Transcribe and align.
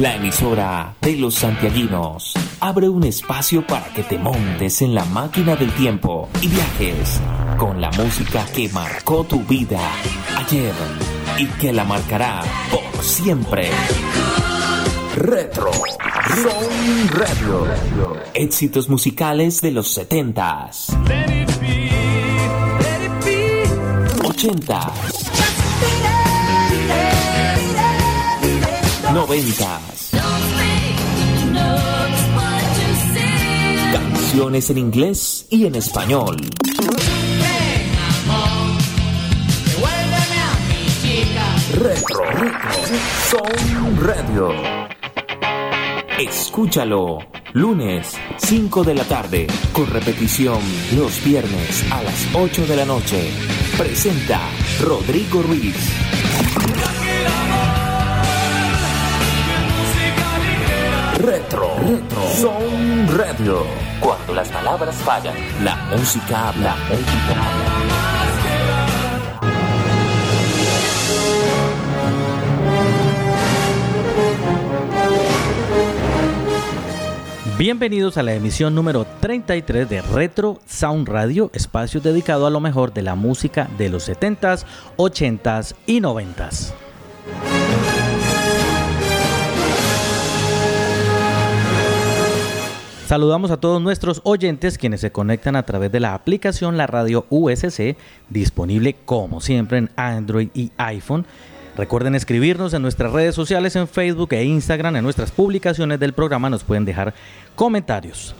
la 0.00 0.14
emisora 0.14 0.94
de 1.00 1.16
los 1.16 1.34
santiaguinos. 1.34 2.34
Abre 2.60 2.88
un 2.88 3.02
espacio 3.02 3.66
para 3.66 3.86
que 3.92 4.04
te 4.04 4.16
montes 4.16 4.80
en 4.82 4.94
la 4.94 5.04
máquina 5.04 5.56
del 5.56 5.72
tiempo 5.72 6.28
y 6.40 6.46
viajes 6.46 7.20
con 7.56 7.80
la 7.80 7.90
música 7.92 8.46
que 8.54 8.68
marcó 8.68 9.24
tu 9.24 9.40
vida 9.40 9.80
ayer 10.36 10.72
y 11.38 11.46
que 11.46 11.72
la 11.72 11.84
marcará 11.84 12.42
por 12.70 13.02
siempre. 13.02 13.70
Retro 15.16 15.72
Son 15.72 17.08
Radio. 17.08 17.66
Éxitos 18.34 18.88
musicales 18.88 19.60
de 19.60 19.72
los 19.72 19.98
70s. 19.98 20.94
80s. 24.22 25.17
90s. 29.26 30.10
Canciones 33.92 34.70
en 34.70 34.78
inglés 34.78 35.46
y 35.50 35.66
en 35.66 35.74
español. 35.74 36.36
Retro, 41.72 42.30
Retro, 42.30 42.70
Son 43.28 44.06
Radio. 44.06 44.52
Escúchalo, 46.18 47.18
lunes, 47.54 48.16
5 48.36 48.84
de 48.84 48.94
la 48.94 49.04
tarde, 49.04 49.48
con 49.72 49.90
repetición 49.90 50.60
los 50.96 51.24
viernes 51.24 51.84
a 51.90 52.04
las 52.04 52.28
8 52.34 52.66
de 52.66 52.76
la 52.76 52.84
noche. 52.84 53.30
Presenta 53.76 54.40
Rodrigo 54.80 55.42
Ruiz. 55.42 56.27
Retro, 61.88 62.22
Son 62.36 63.08
Radio. 63.16 63.62
Cuando 63.98 64.34
las 64.34 64.50
palabras 64.50 64.94
fallan, 64.96 65.34
la 65.64 65.74
música 65.86 66.50
habla. 66.50 66.76
La 66.76 66.94
música 66.94 67.32
habla. 67.32 67.64
Bienvenidos 77.56 78.18
a 78.18 78.22
la 78.22 78.34
emisión 78.34 78.74
número 78.74 79.06
33 79.20 79.88
de 79.88 80.02
Retro 80.02 80.60
Sound 80.66 81.08
Radio, 81.08 81.50
espacio 81.54 82.02
dedicado 82.02 82.46
a 82.46 82.50
lo 82.50 82.60
mejor 82.60 82.92
de 82.92 83.00
la 83.00 83.14
música 83.14 83.66
de 83.78 83.88
los 83.88 84.06
70s, 84.06 84.66
80s 84.98 85.74
y 85.86 86.02
90s. 86.02 86.74
Saludamos 93.08 93.50
a 93.50 93.56
todos 93.56 93.80
nuestros 93.80 94.20
oyentes 94.24 94.76
quienes 94.76 95.00
se 95.00 95.10
conectan 95.10 95.56
a 95.56 95.62
través 95.62 95.90
de 95.90 95.98
la 95.98 96.12
aplicación 96.12 96.76
La 96.76 96.86
Radio 96.86 97.24
USC, 97.30 97.96
disponible 98.28 98.96
como 99.06 99.40
siempre 99.40 99.78
en 99.78 99.90
Android 99.96 100.50
y 100.52 100.72
iPhone 100.76 101.24
Recuerden 101.74 102.14
escribirnos 102.14 102.74
en 102.74 102.82
nuestras 102.82 103.10
redes 103.10 103.34
sociales, 103.34 103.76
en 103.76 103.88
Facebook 103.88 104.34
e 104.34 104.44
Instagram, 104.44 104.96
en 104.96 105.04
nuestras 105.04 105.30
publicaciones 105.30 105.98
del 105.98 106.12
programa 106.12 106.50
nos 106.50 106.64
pueden 106.64 106.84
dejar 106.84 107.14
comentarios. 107.54 108.34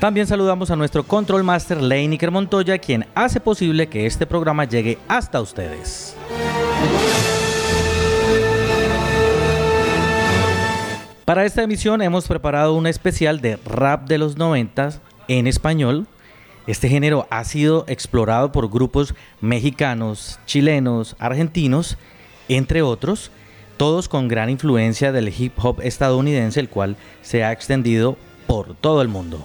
También 0.00 0.26
saludamos 0.26 0.70
a 0.70 0.76
nuestro 0.76 1.02
Control 1.02 1.44
Master 1.44 1.82
Leiniker 1.82 2.30
Montoya, 2.30 2.78
quien 2.78 3.04
hace 3.14 3.40
posible 3.40 3.88
que 3.88 4.06
este 4.06 4.26
programa 4.26 4.64
llegue 4.64 4.96
hasta 5.06 5.42
ustedes. 5.42 6.16
Para 11.24 11.44
esta 11.44 11.62
emisión 11.62 12.02
hemos 12.02 12.26
preparado 12.26 12.74
un 12.74 12.86
especial 12.86 13.40
de 13.40 13.56
rap 13.64 14.08
de 14.08 14.18
los 14.18 14.36
90 14.36 15.00
en 15.28 15.46
español 15.46 16.06
este 16.66 16.88
género 16.88 17.26
ha 17.30 17.42
sido 17.42 17.84
explorado 17.88 18.52
por 18.52 18.70
grupos 18.70 19.14
mexicanos, 19.40 20.38
chilenos, 20.46 21.16
argentinos, 21.18 21.96
entre 22.48 22.82
otros, 22.82 23.32
todos 23.76 24.08
con 24.08 24.28
gran 24.28 24.48
influencia 24.48 25.10
del 25.10 25.34
hip 25.36 25.54
hop 25.56 25.80
estadounidense, 25.82 26.60
el 26.60 26.68
cual 26.68 26.96
se 27.20 27.42
ha 27.42 27.50
extendido 27.50 28.16
por 28.46 28.76
todo 28.76 29.02
el 29.02 29.08
mundo. 29.08 29.44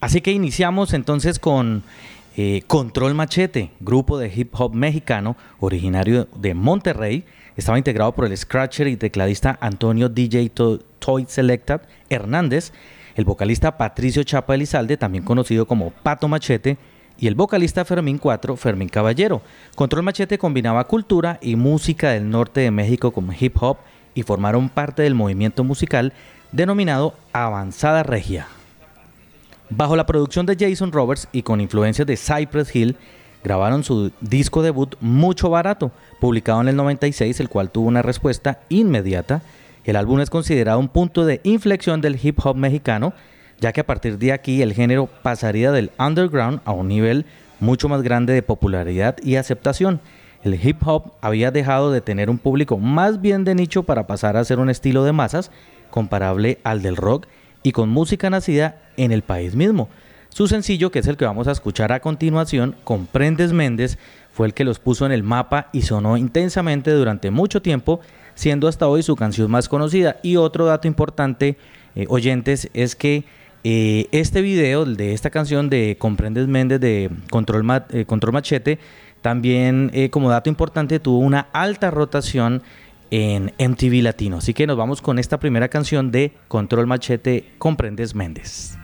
Así 0.00 0.20
que 0.20 0.30
iniciamos 0.30 0.92
entonces 0.92 1.40
con 1.40 1.82
eh, 2.36 2.62
Control 2.66 3.14
Machete, 3.14 3.70
grupo 3.80 4.18
de 4.18 4.32
hip 4.34 4.52
hop 4.54 4.74
mexicano 4.74 5.36
originario 5.60 6.28
de 6.36 6.54
Monterrey. 6.54 7.24
Estaba 7.56 7.78
integrado 7.78 8.12
por 8.12 8.26
el 8.26 8.36
scratcher 8.36 8.88
y 8.88 8.96
tecladista 8.96 9.56
Antonio 9.60 10.08
DJ 10.08 10.50
Toy 10.50 11.26
Selected 11.28 11.80
Hernández, 12.10 12.72
el 13.14 13.24
vocalista 13.24 13.78
Patricio 13.78 14.24
Chapa 14.24 14.54
Elizalde, 14.54 14.96
también 14.96 15.24
conocido 15.24 15.66
como 15.66 15.90
Pato 15.90 16.26
Machete, 16.26 16.76
y 17.16 17.28
el 17.28 17.36
vocalista 17.36 17.84
Fermín 17.84 18.18
4, 18.18 18.56
Fermín 18.56 18.88
Caballero. 18.88 19.40
Control 19.76 20.02
Machete 20.02 20.36
combinaba 20.36 20.84
cultura 20.84 21.38
y 21.40 21.54
música 21.54 22.10
del 22.10 22.28
norte 22.28 22.60
de 22.60 22.72
México 22.72 23.12
como 23.12 23.32
hip 23.38 23.56
hop 23.60 23.78
y 24.14 24.24
formaron 24.24 24.68
parte 24.68 25.02
del 25.02 25.14
movimiento 25.14 25.62
musical 25.62 26.12
denominado 26.50 27.14
Avanzada 27.32 28.02
Regia. 28.02 28.48
Bajo 29.70 29.96
la 29.96 30.06
producción 30.06 30.46
de 30.46 30.56
Jason 30.58 30.92
Roberts 30.92 31.28
y 31.32 31.42
con 31.42 31.60
influencias 31.60 32.06
de 32.06 32.16
Cypress 32.16 32.74
Hill, 32.74 32.96
grabaron 33.42 33.84
su 33.84 34.12
disco 34.20 34.62
debut 34.62 34.94
Mucho 35.00 35.50
Barato, 35.50 35.90
publicado 36.20 36.60
en 36.60 36.68
el 36.68 36.76
96, 36.76 37.40
el 37.40 37.48
cual 37.48 37.70
tuvo 37.70 37.88
una 37.88 38.02
respuesta 38.02 38.60
inmediata 38.68 39.42
el 39.84 39.96
álbum 39.96 40.20
es 40.20 40.30
considerado 40.30 40.78
un 40.78 40.88
punto 40.88 41.26
de 41.26 41.40
inflexión 41.44 42.00
del 42.00 42.18
hip 42.20 42.38
hop 42.42 42.56
mexicano, 42.56 43.12
ya 43.60 43.72
que 43.72 43.82
a 43.82 43.86
partir 43.86 44.18
de 44.18 44.32
aquí 44.32 44.62
el 44.62 44.72
género 44.72 45.08
pasaría 45.22 45.72
del 45.72 45.90
underground 45.98 46.60
a 46.64 46.72
un 46.72 46.88
nivel 46.88 47.26
mucho 47.60 47.88
más 47.88 48.02
grande 48.02 48.32
de 48.32 48.42
popularidad 48.42 49.16
y 49.22 49.36
aceptación. 49.36 50.00
El 50.42 50.54
hip 50.54 50.86
hop 50.86 51.12
había 51.20 51.50
dejado 51.50 51.92
de 51.92 52.00
tener 52.00 52.30
un 52.30 52.38
público 52.38 52.78
más 52.78 53.20
bien 53.20 53.44
de 53.44 53.54
nicho 53.54 53.82
para 53.82 54.06
pasar 54.06 54.36
a 54.36 54.44
ser 54.44 54.58
un 54.58 54.70
estilo 54.70 55.04
de 55.04 55.12
masas 55.12 55.50
comparable 55.90 56.58
al 56.64 56.82
del 56.82 56.96
rock 56.96 57.26
y 57.64 57.72
con 57.72 57.88
música 57.88 58.30
nacida 58.30 58.76
en 58.96 59.10
el 59.10 59.22
país 59.22 59.56
mismo. 59.56 59.88
Su 60.28 60.46
sencillo, 60.46 60.90
que 60.90 60.98
es 61.00 61.06
el 61.06 61.16
que 61.16 61.24
vamos 61.24 61.48
a 61.48 61.52
escuchar 61.52 61.92
a 61.92 62.00
continuación, 62.00 62.76
Comprendes 62.84 63.52
Méndez, 63.52 63.98
fue 64.32 64.46
el 64.46 64.54
que 64.54 64.64
los 64.64 64.78
puso 64.78 65.06
en 65.06 65.12
el 65.12 65.22
mapa 65.22 65.70
y 65.72 65.82
sonó 65.82 66.16
intensamente 66.16 66.90
durante 66.90 67.30
mucho 67.30 67.62
tiempo 67.62 68.00
siendo 68.34 68.68
hasta 68.68 68.88
hoy 68.88 69.02
su 69.02 69.16
canción 69.16 69.50
más 69.50 69.68
conocida. 69.68 70.16
Y 70.22 70.36
otro 70.36 70.66
dato 70.66 70.88
importante, 70.88 71.56
eh, 71.94 72.06
oyentes, 72.08 72.68
es 72.74 72.96
que 72.96 73.24
eh, 73.62 74.08
este 74.10 74.42
video 74.42 74.84
de 74.84 75.14
esta 75.14 75.30
canción 75.30 75.70
de 75.70 75.96
Comprendes 75.98 76.48
Méndez 76.48 76.80
de 76.80 77.10
Control, 77.30 77.64
eh, 77.90 78.04
Control 78.04 78.32
Machete, 78.32 78.78
también 79.22 79.90
como 80.10 80.28
dato 80.28 80.50
importante 80.50 81.00
tuvo 81.00 81.20
una 81.20 81.46
alta 81.54 81.90
rotación 81.90 82.62
en 83.14 83.52
MTV 83.58 84.02
Latino. 84.02 84.38
Así 84.38 84.54
que 84.54 84.66
nos 84.66 84.76
vamos 84.76 85.00
con 85.00 85.20
esta 85.20 85.38
primera 85.38 85.68
canción 85.68 86.10
de 86.10 86.32
Control 86.48 86.88
Machete, 86.88 87.52
Comprendes 87.58 88.12
Méndez. 88.16 88.76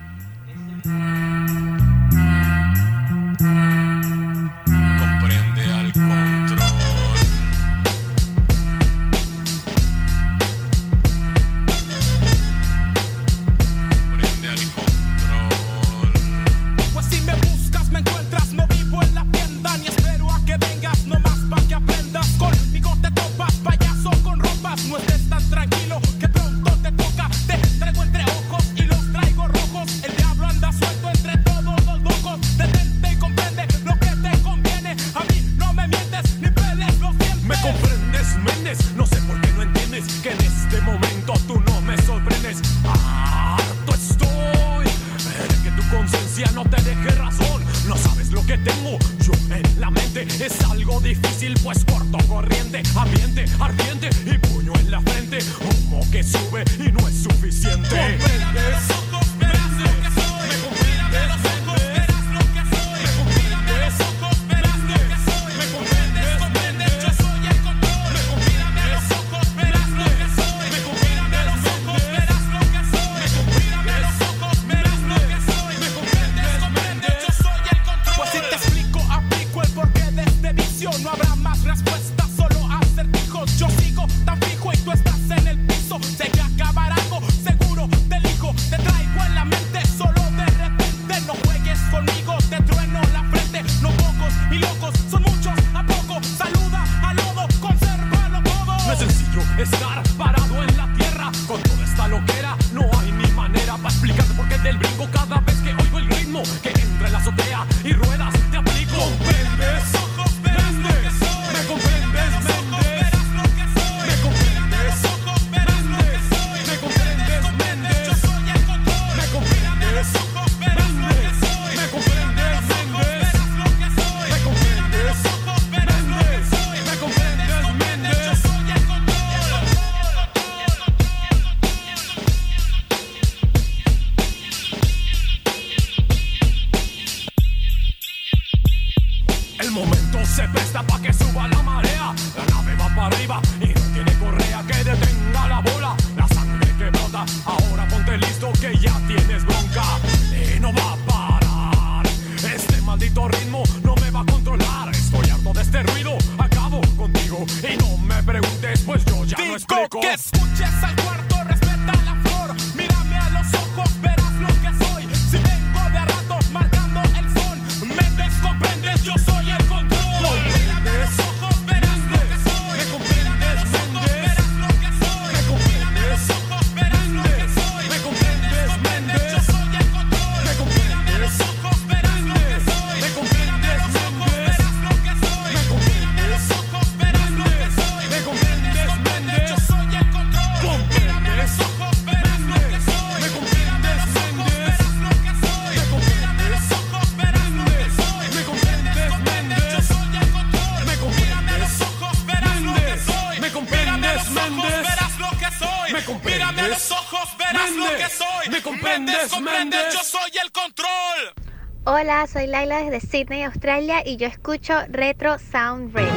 Soy 212.40 212.46
Laila 212.46 212.78
desde 212.78 213.06
Sydney, 213.06 213.42
Australia 213.42 214.02
y 214.02 214.16
yo 214.16 214.26
escucho 214.26 214.72
Retro 214.88 215.38
Sound 215.38 215.94
Radio. 215.94 216.10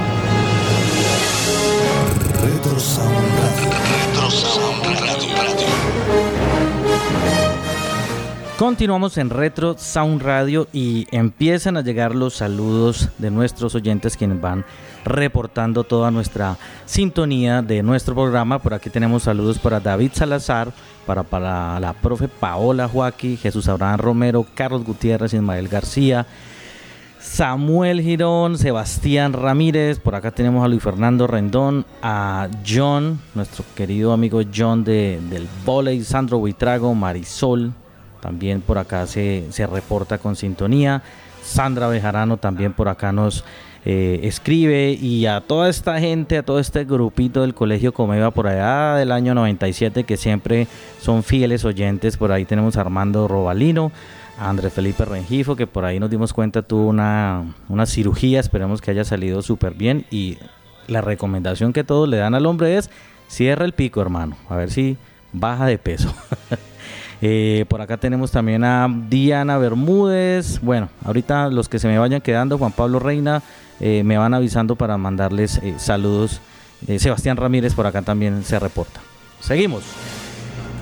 Retro 2.41 2.79
Sound 2.79 3.39
Radio. 3.39 3.71
Retro 3.89 4.31
Sound 4.31 4.72
Continuamos 8.63 9.17
en 9.17 9.29
Retro 9.29 9.75
Sound 9.77 10.21
Radio 10.21 10.69
y 10.71 11.05
empiezan 11.11 11.75
a 11.75 11.81
llegar 11.81 12.15
los 12.15 12.35
saludos 12.35 13.09
de 13.17 13.29
nuestros 13.29 13.75
oyentes 13.75 14.15
quienes 14.15 14.39
van 14.39 14.63
reportando 15.03 15.83
toda 15.83 16.11
nuestra 16.11 16.57
sintonía 16.85 17.61
de 17.61 17.83
nuestro 17.83 18.15
programa. 18.15 18.59
Por 18.59 18.73
aquí 18.73 18.89
tenemos 18.89 19.23
saludos 19.23 19.59
para 19.59 19.81
David 19.81 20.11
Salazar, 20.13 20.71
para, 21.05 21.23
para 21.23 21.77
la 21.81 21.91
profe 21.91 22.29
Paola 22.29 22.87
Joaquín, 22.87 23.35
Jesús 23.35 23.67
Abraham 23.67 23.99
Romero, 23.99 24.45
Carlos 24.55 24.85
Gutiérrez, 24.85 25.33
Ismael 25.33 25.67
García, 25.67 26.25
Samuel 27.19 28.01
Girón, 28.01 28.57
Sebastián 28.57 29.33
Ramírez, 29.33 29.99
por 29.99 30.15
acá 30.15 30.31
tenemos 30.31 30.63
a 30.63 30.69
Luis 30.69 30.81
Fernando 30.81 31.27
Rendón, 31.27 31.85
a 32.01 32.47
John, 32.65 33.19
nuestro 33.35 33.65
querido 33.75 34.13
amigo 34.13 34.39
John 34.55 34.85
de, 34.85 35.19
del 35.29 35.49
volei, 35.65 36.01
Sandro 36.05 36.39
Buitrago, 36.39 36.95
Marisol, 36.95 37.73
también 38.23 38.61
por 38.61 38.77
acá 38.77 39.05
se, 39.05 39.43
se 39.49 39.67
reporta 39.67 40.17
con 40.17 40.37
sintonía, 40.37 41.03
Sandra 41.43 41.89
Bejarano 41.89 42.37
también 42.37 42.71
por 42.71 42.87
acá 42.87 43.11
nos 43.11 43.43
eh, 43.83 44.21
escribe 44.23 44.93
y 44.93 45.25
a 45.25 45.41
toda 45.41 45.67
esta 45.67 45.99
gente, 45.99 46.37
a 46.37 46.43
todo 46.43 46.57
este 46.59 46.85
grupito 46.85 47.41
del 47.41 47.53
Colegio 47.53 47.93
Comeva 47.93 48.31
por 48.31 48.47
allá 48.47 48.95
del 48.95 49.11
año 49.11 49.35
97 49.35 50.05
que 50.05 50.15
siempre 50.15 50.67
son 51.01 51.21
fieles 51.21 51.65
oyentes, 51.65 52.15
por 52.15 52.31
ahí 52.31 52.45
tenemos 52.45 52.77
a 52.77 52.81
Armando 52.81 53.27
Robalino, 53.27 53.91
a 54.39 54.49
Andrés 54.49 54.71
Felipe 54.71 55.03
Rengifo, 55.03 55.57
que 55.57 55.67
por 55.67 55.83
ahí 55.83 55.99
nos 55.99 56.09
dimos 56.09 56.31
cuenta 56.31 56.61
tuvo 56.61 56.87
una, 56.87 57.43
una 57.67 57.85
cirugía, 57.85 58.39
esperemos 58.39 58.79
que 58.79 58.91
haya 58.91 59.03
salido 59.03 59.41
súper 59.41 59.73
bien 59.73 60.05
y 60.11 60.37
la 60.87 61.01
recomendación 61.01 61.73
que 61.73 61.83
todos 61.83 62.07
le 62.07 62.15
dan 62.15 62.35
al 62.35 62.45
hombre 62.45 62.77
es 62.77 62.89
cierra 63.27 63.65
el 63.65 63.73
pico 63.73 64.01
hermano, 64.01 64.37
a 64.47 64.55
ver 64.55 64.71
si 64.71 64.95
baja 65.33 65.65
de 65.65 65.77
peso. 65.77 66.13
Eh, 67.21 67.65
por 67.67 67.81
acá 67.81 67.97
tenemos 67.97 68.31
también 68.31 68.63
a 68.63 68.87
Diana 69.09 69.57
Bermúdez. 69.57 70.59
Bueno, 70.61 70.89
ahorita 71.03 71.49
los 71.49 71.69
que 71.69 71.79
se 71.79 71.87
me 71.87 71.97
vayan 71.97 72.21
quedando, 72.21 72.57
Juan 72.57 72.71
Pablo 72.71 72.99
Reina, 72.99 73.41
eh, 73.79 74.03
me 74.03 74.17
van 74.17 74.33
avisando 74.33 74.75
para 74.75 74.97
mandarles 74.97 75.59
eh, 75.63 75.75
saludos. 75.77 76.41
Sebastián 76.97 77.37
Ramírez 77.37 77.73
por 77.75 77.87
acá 77.87 78.01
también 78.01 78.43
se 78.43 78.59
reporta. 78.59 78.99
Seguimos. 79.39 79.83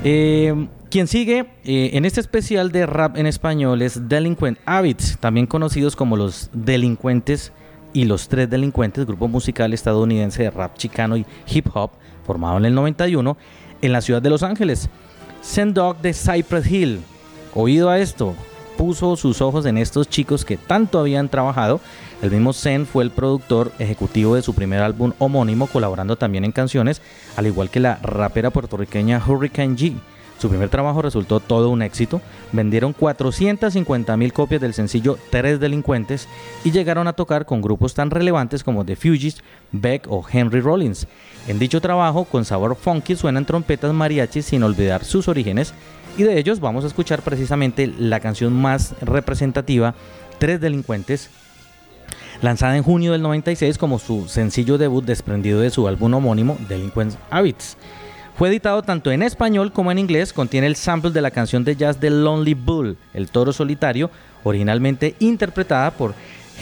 Quien 0.02 1.08
sigue 1.08 1.46
en 1.64 2.06
este 2.06 2.20
especial 2.20 2.72
de 2.72 2.88
rap 2.88 3.18
en 3.18 3.28
español 3.28 3.84
es 3.84 4.10
Delinquent 4.10 4.58
Habits, 4.66 5.20
también 5.20 5.46
conocidos 5.46 5.96
como 5.96 6.18
los 6.18 6.50
delincuentes 6.54 7.54
y 7.94 8.06
los 8.06 8.28
tres 8.28 8.50
delincuentes, 8.50 9.06
grupo 9.06 9.28
musical 9.28 9.74
estadounidense 9.74 10.44
de 10.44 10.50
rap 10.50 10.76
chicano 10.78 11.18
y 11.18 11.26
hip 11.48 11.68
hop, 11.74 11.92
formado 12.26 12.58
en 12.58 12.66
el 12.66 12.74
91 12.74 13.38
en 13.82 13.92
la 13.92 14.02
ciudad 14.02 14.22
de 14.22 14.30
Los 14.30 14.44
Ángeles. 14.44 14.90
Dog 15.74 16.02
de 16.02 16.14
Cypress 16.14 16.72
Hill, 16.72 17.02
oído 17.54 17.90
a 17.90 18.00
esto, 18.00 18.36
puso 18.78 19.16
sus 19.16 19.42
ojos 19.42 19.66
en 19.66 19.78
estos 19.78 20.10
chicos 20.10 20.46
que 20.46 20.58
tanto 20.58 21.00
habían 21.00 21.30
trabajado. 21.30 21.80
El 22.22 22.32
mismo 22.32 22.54
Zen 22.54 22.86
fue 22.86 23.04
el 23.04 23.12
productor 23.12 23.72
ejecutivo 23.80 24.36
de 24.36 24.42
su 24.42 24.54
primer 24.54 24.82
álbum 24.82 25.14
homónimo, 25.20 25.68
colaborando 25.68 26.16
también 26.16 26.46
en 26.46 26.52
canciones, 26.52 27.02
al 27.36 27.48
igual 27.48 27.70
que 27.70 27.80
la 27.80 27.98
rapera 28.02 28.50
puertorriqueña 28.52 29.22
Hurricane 29.26 29.76
G. 29.76 29.94
Su 30.42 30.50
primer 30.50 30.70
trabajo 30.70 31.04
resultó 31.04 31.40
todo 31.40 31.70
un 31.70 31.84
éxito. 31.84 32.20
Vendieron 32.52 32.94
450 32.94 34.18
mil 34.18 34.34
copias 34.34 34.60
del 34.60 34.74
sencillo 34.74 35.20
Tres 35.30 35.60
Delincuentes 35.60 36.28
y 36.64 36.72
llegaron 36.72 37.08
a 37.08 37.14
tocar 37.14 37.46
con 37.46 37.62
grupos 37.62 37.94
tan 37.94 38.10
relevantes 38.10 38.64
como 38.64 38.84
The 38.84 38.96
Fugees, 38.96 39.44
Beck 39.72 40.08
o 40.10 40.26
Henry 40.28 40.60
Rollins. 40.60 41.06
En 41.48 41.60
dicho 41.60 41.80
trabajo, 41.80 42.26
con 42.26 42.44
sabor 42.44 42.76
funky, 42.76 43.16
suenan 43.16 43.46
trompetas 43.46 43.94
mariachis 43.94 44.46
sin 44.46 44.64
olvidar 44.64 45.06
sus 45.06 45.28
orígenes 45.28 45.76
y 46.18 46.24
de 46.24 46.40
ellos 46.40 46.60
vamos 46.60 46.86
a 46.86 46.88
escuchar 46.88 47.22
precisamente 47.22 47.86
la 47.86 48.20
canción 48.20 48.52
más 48.52 48.96
representativa, 49.00 49.94
Tres 50.40 50.60
Delincuentes, 50.60 51.30
lanzada 52.42 52.76
en 52.76 52.82
junio 52.82 53.12
del 53.12 53.22
96 53.22 53.78
como 53.78 54.00
su 54.00 54.28
sencillo 54.28 54.80
debut 54.80 55.06
desprendido 55.06 55.60
de 55.60 55.70
su 55.70 55.88
álbum 55.88 56.16
homónimo 56.16 56.58
Delinquent 56.68 57.14
Habits. 57.30 57.78
Fue 58.36 58.50
editado 58.50 58.82
tanto 58.82 59.12
en 59.12 59.22
español 59.22 59.72
como 59.72 59.92
en 59.92 60.00
inglés, 60.00 60.34
contiene 60.34 60.68
el 60.68 60.76
sample 60.76 61.12
de 61.12 61.22
la 61.22 61.32
canción 61.32 61.64
de 61.64 61.76
jazz 61.76 61.98
The 61.98 62.10
Lonely 62.10 62.54
Bull, 62.54 62.98
El 63.14 63.30
Toro 63.30 63.54
Solitario, 63.54 64.10
originalmente 64.44 65.16
interpretada 65.20 65.92
por 65.92 66.16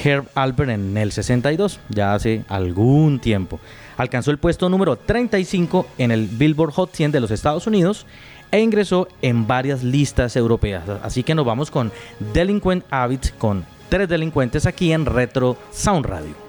Herb 0.03 0.25
Alpert 0.35 0.71
en 0.71 0.97
el 0.97 1.11
62, 1.11 1.79
ya 1.89 2.13
hace 2.13 2.43
algún 2.47 3.19
tiempo. 3.19 3.59
Alcanzó 3.97 4.31
el 4.31 4.37
puesto 4.37 4.69
número 4.69 4.95
35 4.95 5.87
en 5.97 6.11
el 6.11 6.27
Billboard 6.27 6.73
Hot 6.73 6.93
100 6.93 7.11
de 7.11 7.19
los 7.19 7.31
Estados 7.31 7.67
Unidos 7.67 8.05
e 8.51 8.61
ingresó 8.61 9.07
en 9.21 9.45
varias 9.45 9.83
listas 9.83 10.35
europeas. 10.35 10.83
Así 11.03 11.23
que 11.23 11.35
nos 11.35 11.45
vamos 11.45 11.69
con 11.69 11.91
Delinquent 12.33 12.85
Habits 12.89 13.31
con 13.37 13.65
tres 13.89 14.09
delincuentes 14.09 14.65
aquí 14.65 14.91
en 14.91 15.05
Retro 15.05 15.57
Sound 15.71 16.05
Radio. 16.05 16.48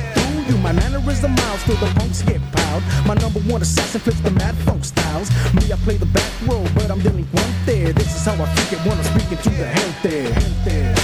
mannerism 1.51 1.77
till 1.77 1.87
the 1.87 1.93
punks 1.99 2.21
get 2.21 2.41
piled. 2.51 2.83
My 3.05 3.15
number 3.15 3.39
one 3.41 3.61
assassin 3.61 4.01
flips 4.01 4.19
the 4.21 4.31
mad 4.31 4.55
funk 4.65 4.85
styles. 4.85 5.29
Me, 5.53 5.71
I 5.71 5.77
play 5.77 5.97
the 5.97 6.05
back 6.07 6.31
row, 6.47 6.65
but 6.75 6.89
I'm 6.89 7.01
delinquent 7.01 7.55
there. 7.65 7.93
This 7.93 8.15
is 8.15 8.25
how 8.25 8.33
I 8.33 8.47
think 8.55 8.79
it 8.79 8.87
when 8.87 8.97
I'm 8.97 9.03
speaking 9.03 9.37
to 9.37 9.49
the 9.49 9.65
gente. 9.65 10.33
gente. 10.65 11.00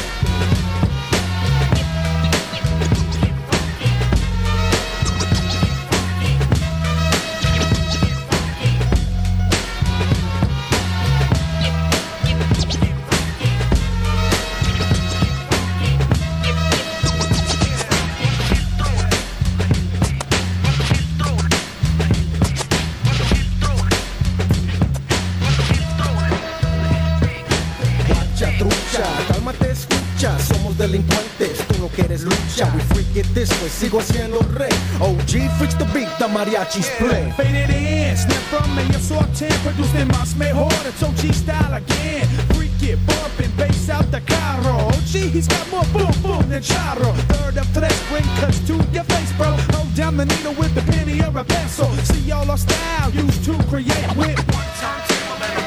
Sigo 33.78 34.02
siendo 34.02 34.40
rey 34.56 34.74
OG 35.00 35.50
freaks 35.58 35.76
the 35.76 35.86
beat, 35.94 36.10
the 36.18 36.28
mariachis 36.28 36.90
play 36.98 37.32
Faded 37.38 37.70
in, 37.70 38.18
snap 38.18 38.42
from 38.50 38.80
el 38.80 39.00
sortén, 39.00 39.54
producen 39.64 40.08
más 40.08 40.36
mejor, 40.36 40.72
it's 40.88 41.04
OG 41.04 41.34
style 41.34 41.74
again. 41.76 42.28
Freak 42.56 42.82
it, 42.82 42.98
bumping, 43.06 43.52
bass 43.56 43.90
out 43.90 44.10
the 44.10 44.22
carro. 44.22 44.88
OG, 44.88 45.32
he's 45.32 45.48
got 45.48 45.70
more 45.70 45.86
boom 45.94 46.12
boom 46.24 46.50
than 46.50 46.62
charro. 46.62 47.14
Third 47.30 47.58
of 47.58 47.72
tres, 47.74 47.94
bring 48.10 48.26
cuts 48.40 48.60
to 48.68 48.74
your 48.92 49.04
face, 49.04 49.32
bro. 49.38 49.52
Hold 49.74 49.94
down 49.94 50.18
the 50.18 50.26
needle 50.26 50.54
with 50.54 50.74
the 50.74 50.82
penny 50.92 51.22
or 51.22 51.38
a 51.38 51.44
pencil. 51.44 51.90
See 52.10 52.32
all 52.32 52.50
our 52.50 52.58
style 52.58 53.12
used 53.12 53.44
to 53.46 53.54
create 53.70 54.16
with 54.16 54.40
one 54.56 54.72
time. 54.82 55.67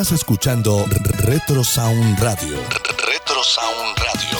Estás 0.00 0.20
escuchando 0.20 0.86
Retro 1.18 1.62
Sound 1.62 2.18
Radio. 2.20 2.56
Retro 2.56 3.42
Sound 3.44 3.98
Radio. 3.98 4.38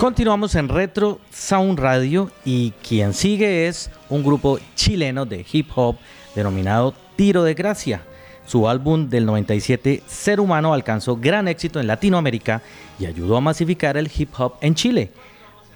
Continuamos 0.00 0.56
en 0.56 0.68
Retro 0.68 1.20
Sound 1.30 1.78
Radio 1.78 2.32
y 2.44 2.72
quien 2.82 3.14
sigue 3.14 3.68
es 3.68 3.92
un 4.08 4.24
grupo 4.24 4.58
chileno 4.74 5.26
de 5.26 5.46
hip 5.52 5.70
hop 5.76 5.98
denominado 6.34 6.94
Tiro 7.14 7.44
de 7.44 7.54
Gracia. 7.54 8.02
Su 8.44 8.68
álbum 8.68 9.08
del 9.08 9.24
97, 9.24 10.02
Ser 10.08 10.40
Humano, 10.40 10.74
alcanzó 10.74 11.16
gran 11.16 11.46
éxito 11.46 11.78
en 11.78 11.86
Latinoamérica 11.86 12.60
y 12.98 13.06
ayudó 13.06 13.36
a 13.36 13.40
masificar 13.40 13.96
el 13.96 14.10
hip 14.12 14.30
hop 14.36 14.54
en 14.62 14.74
Chile. 14.74 15.12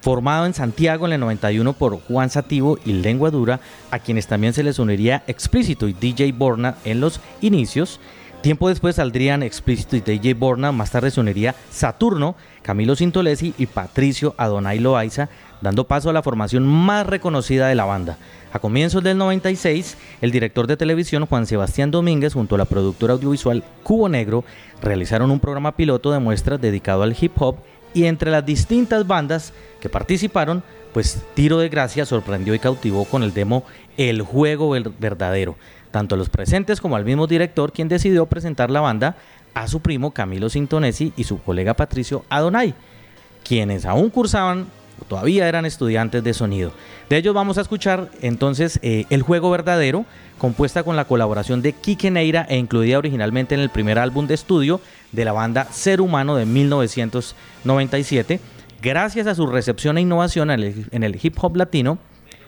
Formado 0.01 0.47
en 0.47 0.55
Santiago 0.55 1.07
en 1.07 1.13
el 1.13 1.21
91 1.21 1.73
por 1.73 2.01
Juan 2.01 2.31
Sativo 2.31 2.79
y 2.85 2.93
Lengua 2.93 3.31
Dura, 3.31 3.61
a 3.91 3.99
quienes 3.99 4.27
también 4.27 4.53
se 4.53 4.63
les 4.63 4.79
uniría 4.79 5.25
Explícito 5.27 5.89
y 5.89 5.93
DJ 5.93 6.33
Borna 6.33 6.77
en 6.85 7.01
los 7.01 7.21
inicios, 7.41 8.01
Tiempo 8.41 8.69
después 8.69 8.95
saldrían 8.95 9.43
Explícito 9.43 9.97
y 9.97 10.01
DJ 10.01 10.35
Borna, 10.35 10.71
más 10.71 10.93
tarde 10.93 11.11
se 11.11 11.21
uniría 11.21 11.57
Saturno, 11.71 12.37
Camilo 12.63 12.95
Sintolesi 12.95 13.53
y 13.59 13.67
Patricio 13.67 14.37
Adonai 14.39 14.79
Loaiza, 14.79 15.29
dando 15.61 15.89
paso 15.89 16.09
a 16.09 16.13
la 16.13 16.23
formación 16.23 16.65
más 16.65 17.05
reconocida 17.05 17.67
de 17.67 17.75
la 17.75 17.85
banda. 17.85 18.17
A 18.53 18.61
comienzos 18.61 19.03
del 19.03 19.19
96, 19.19 19.97
el 20.21 20.31
director 20.31 20.69
de 20.69 20.77
televisión 20.77 21.27
Juan 21.27 21.47
Sebastián 21.47 21.91
Domínguez 21.91 22.35
junto 22.35 22.55
a 22.55 22.59
la 22.59 22.65
productora 22.65 23.15
audiovisual 23.15 23.65
Cubo 23.83 24.09
Negro 24.09 24.45
realizaron 24.81 25.33
un 25.33 25.41
programa 25.41 25.75
piloto 25.75 26.13
de 26.13 26.21
muestras 26.21 26.61
dedicado 26.61 27.03
al 27.03 27.17
hip 27.21 27.33
hop 27.43 27.57
y 27.93 28.05
entre 28.05 28.31
las 28.31 28.47
distintas 28.47 29.05
bandas 29.05 29.53
que 29.81 29.89
participaron, 29.89 30.63
pues 30.93 31.23
Tiro 31.35 31.59
de 31.59 31.69
Gracia 31.69 32.05
sorprendió 32.07 32.55
y 32.55 32.59
cautivó 32.59 33.05
con 33.05 33.23
el 33.23 33.33
demo 33.35 33.65
El 33.97 34.23
Juego 34.23 34.71
Ver- 34.71 34.91
Verdadero, 34.99 35.57
tanto 35.91 36.15
a 36.15 36.19
los 36.19 36.29
presentes 36.29 36.81
como 36.81 36.97
al 36.97 37.05
mismo 37.05 37.27
director 37.27 37.73
quien 37.73 37.89
decidió 37.89 38.27
presentar 38.27 38.71
la 38.71 38.81
banda 38.81 39.17
a 39.55 39.69
su 39.69 39.81
primo 39.81 40.13
Camilo 40.13 40.49
Sintonesi 40.49 41.13
y 41.17 41.25
su 41.25 41.41
colega 41.43 41.75
Patricio 41.75 42.25
Adonai, 42.29 42.75
quienes 43.45 43.85
aún 43.87 44.11
cursaban 44.11 44.67
o 45.01 45.05
todavía 45.05 45.49
eran 45.49 45.65
estudiantes 45.65 46.25
de 46.25 46.35
sonido. 46.35 46.73
De 47.09 47.17
ellos 47.17 47.33
vamos 47.35 47.57
a 47.57 47.61
escuchar 47.61 48.11
entonces 48.21 48.81
eh, 48.83 49.05
El 49.11 49.23
Juego 49.23 49.51
Verdadero, 49.51 50.05
compuesta 50.39 50.83
con 50.83 50.97
la 50.97 51.05
colaboración 51.05 51.63
de 51.63 51.73
Quique 51.73 52.11
Neira 52.11 52.47
e 52.49 52.57
incluida 52.59 52.99
originalmente 52.99 53.55
en 53.55 53.61
el 53.61 53.71
primer 53.71 53.99
álbum 53.99 54.27
de 54.27 54.35
estudio 54.35 54.81
de 55.13 55.25
la 55.25 55.33
banda 55.33 55.65
Ser 55.71 56.01
Humano 56.01 56.35
de 56.37 56.47
1997. 56.47 58.41
Gracias 58.81 59.27
a 59.27 59.35
su 59.35 59.47
recepción 59.47 59.99
e 59.99 60.03
innovación 60.03 60.51
en 60.51 61.03
el, 61.03 61.19
hip 61.21 61.37
hop 61.41 61.57
latino, 61.57 61.99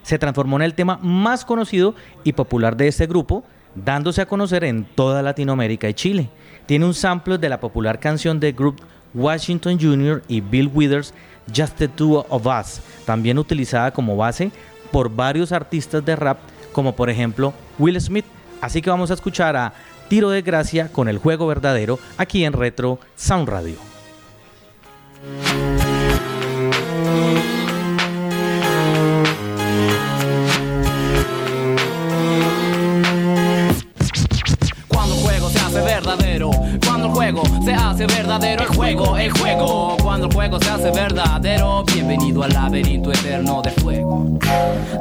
se 0.03 0.19
transformó 0.19 0.57
en 0.57 0.63
el 0.63 0.75
tema 0.75 0.99
más 1.03 1.45
conocido 1.45 1.95
y 2.23 2.33
popular 2.35 2.77
de 2.77 2.87
este 2.87 3.07
grupo, 3.07 3.45
dándose 3.75 4.21
a 4.23 4.27
conocer 4.27 4.63
en 4.63 4.85
toda 4.85 5.23
Latinoamérica 5.23 5.89
y 5.89 5.95
Chile. 5.95 6.31
Tiene 6.67 6.87
un 6.87 6.95
sample 6.95 7.39
de 7.39 7.49
la 7.49 7.59
popular 7.59 7.99
canción 7.99 8.39
de 8.39 8.53
Group 8.53 8.81
Washington 9.13 9.79
Jr. 9.81 10.23
y 10.29 10.41
Bill 10.41 10.71
Withers, 10.73 11.15
Just 11.55 11.77
the 11.79 11.89
Two 11.89 12.25
of 12.29 12.47
Us, 12.47 12.81
también 13.05 13.37
utilizada 13.37 13.91
como 13.91 14.17
base 14.17 14.53
por 14.93 15.11
varios 15.11 15.51
artistas 15.51 16.05
de 16.05 16.15
rap, 16.15 16.39
como 16.73 16.95
por 16.95 17.11
ejemplo 17.11 17.53
Will 17.79 18.01
Smith. 18.01 18.25
Así 18.61 18.81
que 18.83 18.91
vamos 18.91 19.11
a 19.11 19.15
escuchar 19.15 19.57
a 19.57 19.73
Tiro 20.09 20.31
de 20.31 20.43
Gracia 20.43 20.93
con 20.93 21.09
el 21.09 21.19
juego 21.19 21.49
verdadero 21.49 21.99
aquí 22.19 22.45
en 22.45 22.53
Retro 22.53 23.01
Sound 23.17 23.49
Radio. 23.49 23.77
Cuando 37.01 37.09
el 37.09 37.33
juego 37.33 37.65
se 37.65 37.73
hace 37.73 38.07
verdadero, 38.07 38.63
el 38.63 38.69
juego, 38.69 39.17
el 39.17 39.31
juego, 39.33 39.97
cuando 40.03 40.27
el 40.27 40.35
juego 40.35 40.61
se 40.61 40.69
hace 40.69 40.91
verdadero, 40.91 41.83
bienvenido 41.85 42.43
al 42.43 42.53
laberinto 42.53 43.11
eterno 43.11 43.63
de 43.63 43.71
fuego. 43.71 44.39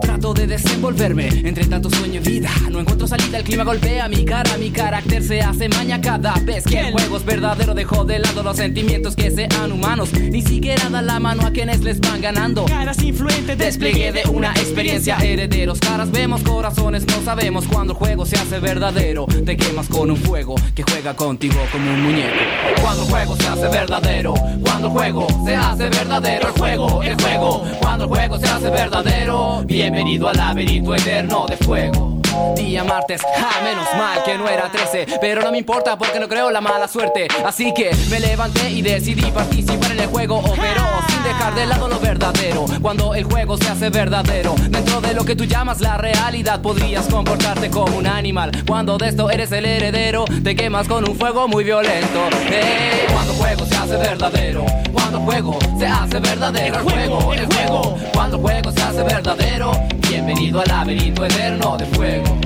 Trato 0.02 0.34
de 0.34 0.48
desenvolverme 0.48 1.28
entre 1.28 1.66
tanto 1.66 1.90
sueño 1.90 2.22
y 2.22 2.30
vida, 2.30 2.50
no 2.72 2.80
encuentro 2.80 3.06
salida, 3.06 3.40
el 3.40 3.44
clima 3.44 3.66
golpea 3.66 4.08
mi 4.08 4.24
cara, 4.24 4.58
mi 4.58 4.70
carácter 4.72 5.24
se 5.24 5.42
hace 5.42 5.68
maña 5.68 6.00
cada 6.00 6.36
vez 6.36 6.64
que 6.64 6.80
el 6.80 6.94
juego 6.94 7.18
es 7.18 7.26
verdadero, 7.26 7.74
dejo 7.74 8.06
de 8.06 8.20
lado 8.20 8.44
los 8.44 8.56
sentimientos 8.56 9.16
que 9.16 9.30
sean 9.32 9.72
humanos, 9.72 10.14
ni 10.14 10.42
siquiera 10.42 10.90
da 10.90 11.02
la 11.02 11.20
mano 11.20 11.46
a 11.46 11.52
quienes 11.52 11.82
les 11.82 12.00
van 12.00 12.22
ganando. 12.22 12.64
Caras 12.66 13.04
influentes, 13.04 13.58
Despliegue 13.58 14.14
de 14.14 14.22
una 14.30 14.52
experiencia. 14.52 15.18
Herederos 15.18 15.80
Caras 15.80 16.12
vemos, 16.12 16.42
corazones 16.44 17.06
no 17.08 17.22
sabemos. 17.26 17.66
Cuando 17.68 17.94
el 17.94 18.00
juego 18.00 18.26
se 18.26 18.36
hace 18.36 18.60
verdadero 18.60 19.26
Te 19.26 19.58
quemas 19.58 19.88
con 19.88 20.10
un 20.12 20.18
fuego 20.18 20.56
que 20.74 20.84
juega 20.84 21.16
contigo 21.16 21.60
como 21.72 21.89
un 21.90 22.04
muñeco. 22.04 22.36
Cuando 22.82 23.04
el 23.04 23.10
juego 23.10 23.36
se 23.36 23.48
hace 23.48 23.68
verdadero 23.68 24.34
Cuando 24.64 24.88
el 24.88 24.94
juego 24.94 25.28
se 25.46 25.56
hace 25.56 25.90
verdadero 25.90 26.48
El 26.48 26.54
juego, 26.54 27.04
el 27.04 27.22
juego 27.22 27.64
Cuando 27.82 28.04
el 28.06 28.10
juego 28.10 28.38
se 28.38 28.48
hace 28.48 28.70
verdadero. 28.70 29.64
Bienvenido 29.66 30.30
al 30.30 30.38
laberinto 30.38 30.96
eterno 30.96 31.46
de 31.48 31.58
fuego. 31.58 32.20
Día 32.56 32.84
martes, 32.84 33.22
ah, 33.38 33.62
menos 33.64 33.88
mal 33.98 34.24
que 34.24 34.38
no 34.38 34.48
era 34.48 34.72
13 34.72 35.18
Pero 35.20 35.42
no 35.42 35.52
me 35.52 35.58
importa 35.58 35.98
porque 35.98 36.20
no 36.20 36.28
creo 36.28 36.52
la 36.52 36.62
mala 36.62 36.88
suerte. 36.88 37.28
Así 37.46 37.74
que 37.74 37.92
me 38.10 38.20
levanté 38.20 38.70
y 38.70 38.82
decidí 38.82 39.30
participar 39.32 39.92
en 39.92 40.00
el 40.00 40.08
juego 40.08 40.38
Operó 40.38 40.86
sin 41.08 41.09
dejar 41.40 41.56
de 41.56 41.66
lado 41.66 41.88
lo 41.88 42.00
verdadero 42.00 42.66
Cuando 42.82 43.16
el 43.16 43.24
juego 43.24 43.58
se 43.58 43.70
hace 43.70 43.90
verdadero. 43.90 44.56
Dentro 44.70 45.02
de 45.02 45.14
lo 45.14 45.24
que 45.24 45.36
tú 45.36 45.46
llamas 45.46 45.80
la 45.80 45.98
realidad 45.98 46.62
Podrías 46.62 47.08
comportarte 47.08 47.70
como 47.70 47.98
un 47.98 48.08
animal. 48.08 48.52
Cuando 48.68 48.98
de 48.98 49.10
esto 49.10 49.30
eres 49.30 49.52
el 49.52 49.66
heredero 49.66 50.26
Te 50.44 50.56
quemas 50.56 50.88
con 50.88 51.08
un 51.08 51.16
fuego 51.16 51.48
muy 51.48 51.64
violento. 51.64 52.30
Eh, 52.52 53.08
Cuando 53.12 53.34
juego 53.34 53.66
se 53.66 53.76
hace 53.76 53.98
verdadero 53.98 54.66
Cuando 54.92 55.18
el 55.20 55.24
juego 55.24 55.60
se 55.78 55.88
hace 55.88 56.20
verdadero. 56.20 56.76
El 56.78 56.84
juego, 56.84 57.34
el 57.34 57.46
juego 57.46 57.98
Cuando 58.14 58.38
el 58.38 58.42
juego 58.42 58.72
se 58.72 58.82
hace 58.82 59.04
verdadero. 59.04 59.72
Bienvenido 60.10 60.60
al 60.62 60.68
laberinto 60.68 61.26
eterno 61.26 61.78
de 61.78 61.86
fuego. 61.86 62.38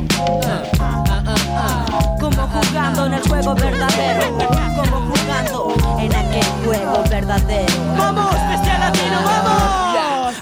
Como 2.20 2.48
jugando 2.48 3.06
en 3.08 3.14
el 3.14 3.22
juego 3.22 3.56
verdadero. 3.56 5.03
En 6.00 6.16
aquel 6.16 6.46
juego 6.66 7.04
verdadero. 7.10 7.74
¡Vamos, 7.98 8.34
bestia 8.50 8.78
latino, 8.80 9.20
vamos! 9.26 9.63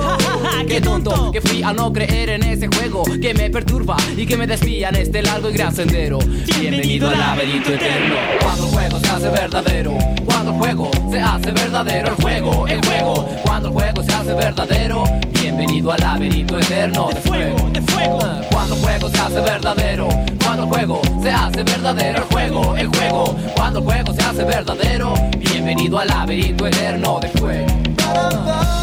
Qué 0.68 0.80
tonto 0.80 1.30
que 1.32 1.40
fui 1.40 1.62
a 1.62 1.72
no 1.72 1.92
creer 1.92 2.30
en 2.30 2.42
ese 2.44 2.68
juego 2.68 3.02
que 3.20 3.34
me 3.34 3.50
perturba 3.50 3.96
y 4.16 4.26
que 4.26 4.36
me 4.36 4.46
desvía 4.46 4.88
en 4.90 4.96
este 4.96 5.22
largo 5.22 5.50
y 5.50 5.52
gran 5.52 5.74
sendero. 5.74 6.18
Bienvenido 6.58 7.08
al 7.08 7.18
laberinto 7.18 7.72
eterno. 7.72 8.14
Cuando 8.40 8.66
el 8.66 8.70
juego 8.70 9.00
se 9.00 9.08
hace 9.08 9.28
verdadero, 9.28 9.98
cuando 10.24 10.52
el 10.52 10.58
juego 10.58 10.90
se 11.10 11.20
hace 11.20 11.50
verdadero, 11.52 12.08
el 12.08 12.22
juego, 12.22 12.66
el 12.68 12.84
juego. 12.84 13.28
Cuando 13.44 13.68
el 13.68 13.74
juego 13.74 14.02
se 14.02 14.12
hace 14.12 14.34
verdadero, 14.34 15.04
bienvenido 15.32 15.92
al 15.92 16.00
laberinto 16.00 16.58
eterno 16.58 17.08
de 17.08 17.20
fuego, 17.20 17.70
de 17.70 17.82
fuego. 17.82 18.18
Cuando 18.50 18.74
el 18.74 18.80
juego 18.80 19.10
se 19.10 19.18
hace 19.18 19.40
verdadero, 19.40 20.08
cuando 20.44 20.62
el 20.62 20.68
juego 20.68 21.02
se 21.22 21.30
hace 21.30 21.62
verdadero, 21.62 22.18
el 22.18 22.24
juego, 22.24 22.76
el 22.76 22.88
juego. 22.88 23.36
Cuando 23.56 23.78
el 23.80 23.84
juego 23.84 24.14
se 24.14 24.22
hace 24.22 24.44
verdadero, 24.44 25.14
bienvenido 25.38 25.98
al 25.98 26.08
laberinto 26.08 26.66
eterno 26.66 27.20
de 27.20 27.28
fuego. 27.28 28.79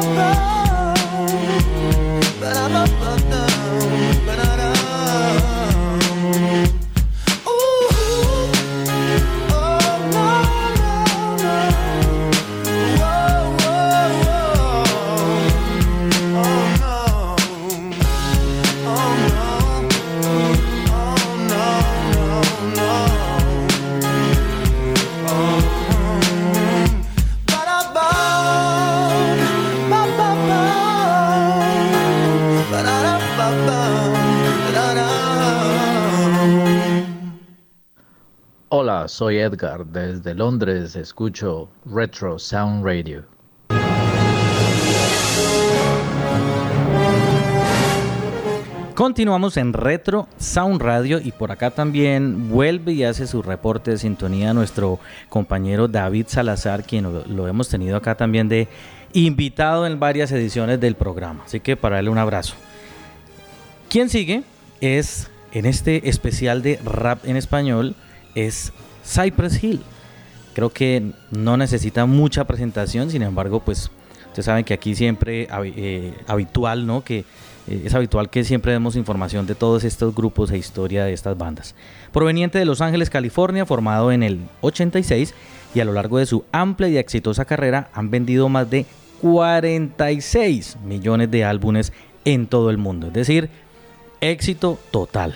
Hola, 0.00 0.47
soy 39.18 39.38
Edgar. 39.38 39.84
Desde 39.84 40.32
Londres 40.32 40.94
escucho 40.94 41.68
Retro 41.84 42.38
Sound 42.38 42.84
Radio. 42.84 43.24
Continuamos 48.94 49.56
en 49.56 49.72
Retro 49.72 50.28
Sound 50.38 50.80
Radio 50.80 51.18
y 51.20 51.32
por 51.32 51.50
acá 51.50 51.72
también 51.72 52.48
vuelve 52.48 52.92
y 52.92 53.02
hace 53.02 53.26
su 53.26 53.42
reporte 53.42 53.90
de 53.90 53.98
sintonía 53.98 54.54
nuestro 54.54 55.00
compañero 55.28 55.88
David 55.88 56.26
Salazar, 56.28 56.84
quien 56.84 57.12
lo, 57.12 57.26
lo 57.26 57.48
hemos 57.48 57.68
tenido 57.68 57.96
acá 57.96 58.14
también 58.14 58.48
de 58.48 58.68
invitado 59.14 59.84
en 59.88 59.98
varias 59.98 60.30
ediciones 60.30 60.78
del 60.78 60.94
programa. 60.94 61.42
Así 61.44 61.58
que 61.58 61.76
para 61.76 61.98
él 61.98 62.08
un 62.08 62.18
abrazo. 62.18 62.54
Quien 63.88 64.10
sigue 64.10 64.44
es 64.80 65.28
en 65.50 65.66
este 65.66 66.08
especial 66.08 66.62
de 66.62 66.78
rap 66.84 67.24
en 67.24 67.36
español 67.36 67.96
es 68.36 68.72
Cypress 69.08 69.62
Hill. 69.62 69.80
Creo 70.54 70.70
que 70.70 71.12
no 71.30 71.56
necesita 71.56 72.04
mucha 72.06 72.46
presentación, 72.46 73.10
sin 73.10 73.22
embargo, 73.22 73.60
pues 73.60 73.90
ustedes 74.26 74.44
saben 74.44 74.64
que 74.64 74.74
aquí 74.74 74.94
siempre 74.94 75.48
eh, 75.76 76.12
habitual, 76.26 76.86
¿no? 76.86 77.04
Que 77.04 77.24
eh, 77.68 77.82
es 77.84 77.94
habitual 77.94 78.28
que 78.28 78.44
siempre 78.44 78.72
demos 78.72 78.96
información 78.96 79.46
de 79.46 79.54
todos 79.54 79.84
estos 79.84 80.14
grupos 80.14 80.50
e 80.50 80.58
historia 80.58 81.04
de 81.04 81.12
estas 81.12 81.38
bandas. 81.38 81.74
Proveniente 82.12 82.58
de 82.58 82.64
Los 82.64 82.80
Ángeles, 82.80 83.10
California, 83.10 83.66
formado 83.66 84.10
en 84.10 84.22
el 84.22 84.40
86 84.62 85.34
y 85.74 85.80
a 85.80 85.84
lo 85.84 85.92
largo 85.92 86.18
de 86.18 86.26
su 86.26 86.44
amplia 86.50 86.88
y 86.88 86.96
exitosa 86.96 87.44
carrera 87.44 87.90
han 87.92 88.10
vendido 88.10 88.48
más 88.48 88.68
de 88.68 88.86
46 89.20 90.78
millones 90.84 91.30
de 91.30 91.44
álbumes 91.44 91.92
en 92.24 92.46
todo 92.46 92.70
el 92.70 92.78
mundo. 92.78 93.08
Es 93.08 93.12
decir, 93.12 93.50
éxito 94.20 94.78
total. 94.90 95.34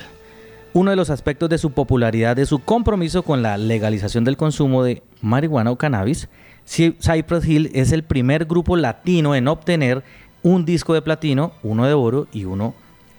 Uno 0.75 0.91
de 0.91 0.97
los 0.97 1.11
aspectos 1.11 1.51
de 1.51 1.59
su 1.59 1.71
popularidad 1.73 2.39
es 2.39 2.49
su 2.49 2.59
compromiso 2.61 3.23
con 3.23 3.43
la 3.43 3.59
legalización 3.59 4.25
del 4.25 4.39
consumo 4.39 4.83
de 4.83 5.03
marihuana 5.21 5.71
o 5.71 5.77
cannabis. 5.77 6.29
Cy- 6.67 6.97
Cypress 6.99 7.47
Hill 7.47 7.71
es 7.75 7.93
el 7.93 8.05
primer 8.05 8.47
grupo 8.47 8.77
latino 8.77 9.35
en 9.35 9.49
obtener 9.49 10.03
un 10.43 10.65
disco 10.65 10.95
de 10.95 11.03
platino, 11.03 11.53
uno 11.63 11.87
de 11.87 11.93
oro 11.93 12.27
y 12.33 12.47
uno 12.47 12.75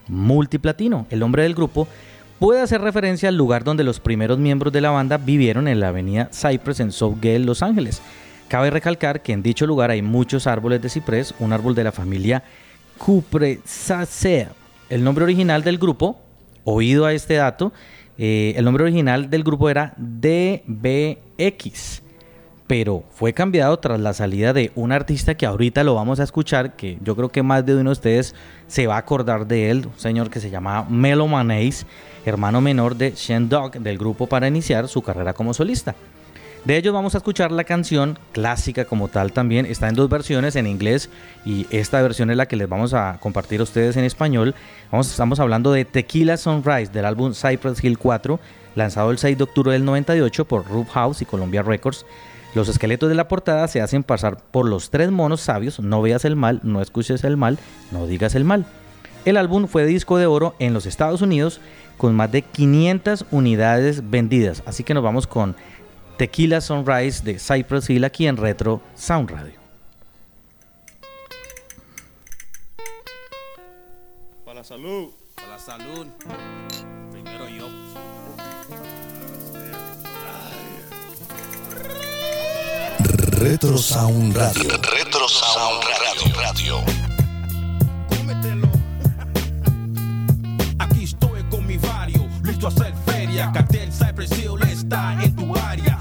multiplatino. 0.08 1.06
El 1.12 1.20
nombre 1.20 1.44
del 1.44 1.54
grupo 1.54 1.88
puede 2.39 2.60
hacer 2.62 2.82
referencia 2.82 3.30
al 3.30 3.38
lugar 3.38 3.63
donde 3.63 3.84
los 3.84 4.00
primeros 4.00 4.39
miembros 4.39 4.74
de 4.74 4.82
la 4.82 4.89
banda 4.89 5.18
vivieron 5.18 5.68
en 5.68 5.80
la 5.80 5.89
avenida 5.89 6.30
Cypress 6.34 6.80
en 6.80 6.92
Southgate, 6.92 7.39
Los 7.39 7.62
Ángeles. 7.62 8.02
Cabe 8.48 8.72
recalcar 8.72 9.22
que 9.22 9.32
en 9.32 9.44
dicho 9.44 9.68
lugar 9.68 9.92
hay 9.92 10.02
muchos 10.02 10.48
árboles 10.48 10.82
de 10.82 10.89
ciprés, 10.89 11.36
un 11.39 11.54
árbol 11.54 11.76
de 11.76 11.84
la 11.84 11.92
familia 11.92 12.44
Cupressaceae. 12.98 14.50
El 14.89 15.04
nombre 15.04 15.24
original 15.24 15.63
del 15.63 15.78
grupo 15.78 16.20
oído 16.63 17.06
a 17.06 17.13
este 17.13 17.36
dato, 17.36 17.73
eh, 18.17 18.54
el 18.56 18.65
nombre 18.65 18.84
original 18.84 19.30
del 19.30 19.43
grupo 19.43 19.69
era 19.69 19.93
DBX, 19.97 21.23
pero 22.67 23.04
fue 23.10 23.34
cambiado 23.34 23.78
tras 23.78 23.99
la 23.99 24.13
salida 24.13 24.54
de 24.54 24.71
un 24.76 24.91
artista 24.91 25.36
que 25.36 25.45
ahorita 25.45 25.84
lo 25.84 25.95
vamos 25.95 26.19
a 26.19 26.23
escuchar, 26.23 26.76
que 26.76 26.97
yo 27.04 27.15
creo 27.15 27.30
que 27.30 27.43
más 27.43 27.65
de 27.65 27.73
uno 27.73 27.89
de 27.89 27.93
ustedes 27.93 28.36
se 28.67 28.88
va 28.88 28.95
a 28.95 28.99
acordar 28.99 29.47
de 29.47 29.71
él, 29.71 29.88
un 29.88 29.99
señor 29.99 30.30
que 30.30 30.39
se 30.39 30.49
llama 30.49 30.86
Melo 30.89 31.28
Manéis, 31.28 31.86
hermano 32.26 32.62
menor 32.62 32.95
de 32.95 33.12
Shen 33.12 33.49
Dog 33.49 33.73
del 33.80 33.97
grupo 33.97 34.28
para 34.28 34.47
iniciar 34.47 34.88
su 34.88 35.02
carrera 35.02 35.34
como 35.34 35.54
solista. 35.54 35.95
De 36.65 36.78
ellos 36.78 36.93
vamos 36.93 37.13
a 37.13 37.17
escuchar 37.17 37.52
la 37.52 37.65
canción 37.65 38.17
clásica 38.32 38.86
como 38.86 39.10
tal 39.10 39.34
también. 39.34 39.65
Está 39.65 39.89
en 39.89 39.95
dos 39.95 40.10
versiones, 40.10 40.56
en 40.56 40.65
inglés 40.65 41.10
y 41.43 41.67
esta 41.71 42.02
versión 42.02 42.32
es 42.32 42.38
la 42.38 42.45
que 42.45 42.56
les 42.56 42.69
vamos 42.69 42.93
a 42.93 43.17
compartir 43.19 43.60
a 43.60 43.63
ustedes 43.63 43.97
en 43.97 44.06
español. 44.06 44.56
Vamos, 44.89 45.12
estamos 45.12 45.41
hablando 45.41 45.73
de 45.73 45.84
Tequila 45.84 46.38
Sunrise 46.38 46.89
del 46.93 47.04
álbum 47.04 47.34
Cypress 47.34 47.84
Hill 47.84 47.97
4, 47.97 48.39
lanzado 48.76 49.12
el 49.12 49.17
6 49.17 49.38
de 49.38 49.43
octubre 49.43 49.73
del 49.73 49.84
98 49.84 50.45
por 50.45 50.65
Rube 50.65 50.89
House 50.91 51.21
y 51.21 51.26
Columbia 51.26 51.63
Records. 51.63 52.06
Los 52.56 52.69
esqueletos 52.69 53.10
de 53.10 53.15
la 53.15 53.28
portada 53.28 53.67
se 53.67 53.82
hacen 53.82 54.04
pasar 54.04 54.38
por 54.38 54.65
los 54.65 54.89
tres 54.89 55.12
monos 55.12 55.41
sabios, 55.41 55.82
no 55.82 56.02
veas 56.02 56.23
el 56.23 56.38
mal, 56.38 56.62
no 56.63 56.82
escuches 56.82 57.26
el 57.26 57.36
mal, 57.36 57.60
no 57.91 58.08
digas 58.08 58.36
el 58.36 58.45
mal. 58.45 58.65
El 59.26 59.36
álbum 59.36 59.67
fue 59.67 59.86
disco 59.86 60.17
de 60.17 60.28
oro 60.28 60.56
en 60.60 60.73
los 60.73 60.86
Estados 60.86 61.21
Unidos 61.21 61.60
con 61.97 62.15
más 62.15 62.32
de 62.32 62.41
500 62.41 63.26
unidades 63.32 64.10
vendidas. 64.10 64.63
Así 64.65 64.84
que 64.84 64.93
nos 64.93 65.04
vamos 65.04 65.28
con 65.28 65.56
Tequila 66.17 66.62
Sunrise 66.62 67.23
de 67.23 67.39
Cypress 67.39 67.89
Hill 67.89 68.04
aquí 68.04 68.28
en 68.28 68.38
Retro 68.38 68.82
Sound 68.95 69.30
Radio. 69.32 69.60
Para 74.45 74.60
la 74.60 74.63
salud. 74.63 75.10
Para 75.36 75.47
la 75.49 75.60
salud. 75.60 76.08
Primero 77.12 77.49
yo. 77.49 77.67
Retro 83.39 83.78
Sound 83.78 84.38
Radio. 84.38 84.69
Retro 84.69 85.28
Sound 85.28 85.84
Radio. 85.84 86.36
Radio. 86.36 86.84
Aquí 90.80 91.04
estoy 91.04 91.43
con 91.49 91.65
mi 91.67 91.78
vario, 91.78 92.26
listo 92.43 92.67
a 92.67 92.69
hacer 92.69 92.93
feria. 93.06 93.52
Cartel 93.54 93.91
Cypress 93.91 94.32
Hill 94.32 94.62
está 94.71 95.21
en 95.21 95.36
tu 95.36 95.54
área. 95.58 95.99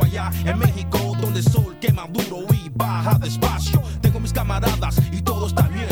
Allá 0.00 0.30
en 0.44 0.58
México, 0.58 1.16
donde 1.20 1.38
el 1.38 1.44
sol 1.44 1.76
quema 1.80 2.06
duro 2.08 2.46
y 2.52 2.68
baja 2.74 3.16
despacio. 3.18 3.80
Tengo 4.00 4.18
mis 4.18 4.32
camaradas 4.32 5.00
y 5.12 5.22
todo 5.22 5.46
está 5.46 5.68
bien. 5.68 5.86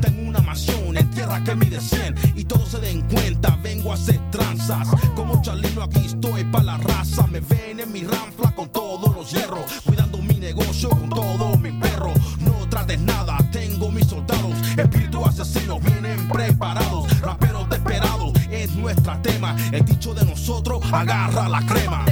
Tengo 0.00 0.28
una 0.28 0.40
mansión 0.40 0.96
en 0.96 1.10
tierra 1.10 1.42
que 1.42 1.54
mide 1.54 1.80
100 1.80 2.14
y 2.36 2.44
todos 2.44 2.68
se 2.68 2.78
den 2.78 3.02
cuenta. 3.08 3.58
Vengo 3.62 3.90
a 3.90 3.94
hacer 3.94 4.20
tranzas. 4.30 4.88
Como 5.16 5.40
Chalino 5.40 5.82
aquí 5.82 6.04
estoy 6.04 6.44
pa' 6.44 6.62
la 6.62 6.76
raza. 6.76 7.26
Me 7.28 7.40
ven 7.40 7.80
en 7.80 7.90
mi 7.90 8.04
ranfla 8.04 8.50
con 8.54 8.68
todos 8.68 9.14
los 9.14 9.30
hierros. 9.32 9.64
Cuidando 9.84 10.18
mi 10.18 10.34
negocio 10.34 10.90
con 10.90 11.08
todo 11.08 11.56
mi 11.56 11.72
perro. 11.72 12.12
No 12.40 12.52
trates 12.68 13.00
nada, 13.00 13.38
tengo 13.50 13.90
mis 13.90 14.06
soldados. 14.06 14.54
Espíritus 14.76 15.26
asesinos 15.26 15.82
vienen 15.82 16.28
preparados. 16.28 17.20
Raperos 17.20 17.68
desesperados 17.68 18.32
es 18.50 18.74
nuestra 18.76 19.20
tema. 19.22 19.56
El 19.72 19.84
dicho 19.86 20.12
de 20.12 20.24
nosotros 20.26 20.82
agarra 20.92 21.48
la 21.48 21.64
crema. 21.66 22.04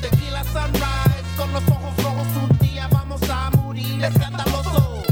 Tequila 0.00 0.44
Sunrise, 0.44 1.36
con 1.36 1.52
los 1.52 1.62
ojos 1.68 1.96
rojos 2.02 2.26
un 2.50 2.58
día 2.58 2.88
vamos 2.90 3.20
a 3.30 3.50
morir 3.50 4.04
escandaloso. 4.04 5.02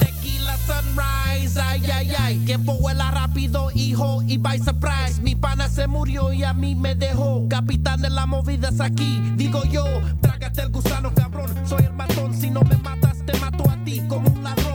Tequila 0.00 0.56
Sunrise, 0.56 1.60
ay, 1.60 1.90
ay, 1.90 2.12
ay. 2.18 2.38
Tiempo 2.46 2.74
vuela 2.74 3.10
rápido, 3.10 3.70
hijo, 3.74 4.22
y 4.26 4.38
by 4.38 4.58
surprise. 4.58 5.20
Mi 5.22 5.34
pana 5.36 5.68
se 5.68 5.86
murió 5.86 6.32
y 6.32 6.42
a 6.44 6.52
mí 6.52 6.74
me 6.74 6.94
dejó. 6.94 7.46
Capitán 7.48 8.00
de 8.00 8.10
las 8.10 8.26
movidas 8.26 8.80
aquí, 8.80 9.32
digo 9.36 9.62
yo. 9.64 9.84
Trágate 10.20 10.62
el 10.62 10.70
gusano, 10.70 11.14
cabrón. 11.14 11.54
Soy 11.66 11.84
el 11.84 11.92
matón, 11.92 12.34
si 12.34 12.50
no 12.50 12.62
me 12.62 12.76
matas, 12.78 13.18
te 13.24 13.38
mato 13.38 13.68
a 13.70 13.76
ti 13.84 14.02
como 14.08 14.28
un 14.28 14.42
ladrón. 14.42 14.69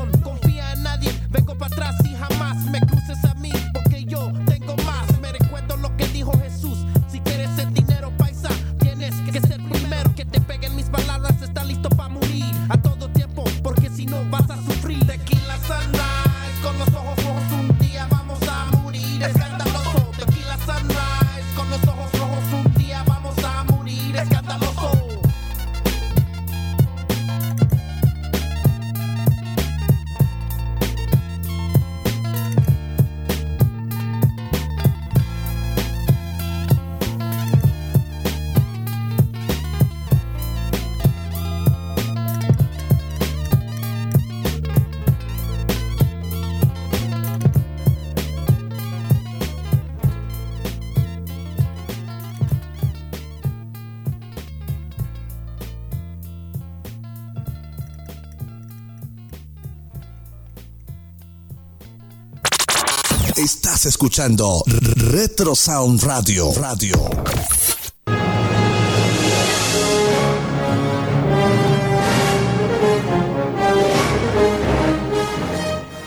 Escuchando 63.86 64.64
Retro 64.96 65.54
Sound 65.54 66.02
Radio. 66.04 66.52
Radio. 66.60 66.96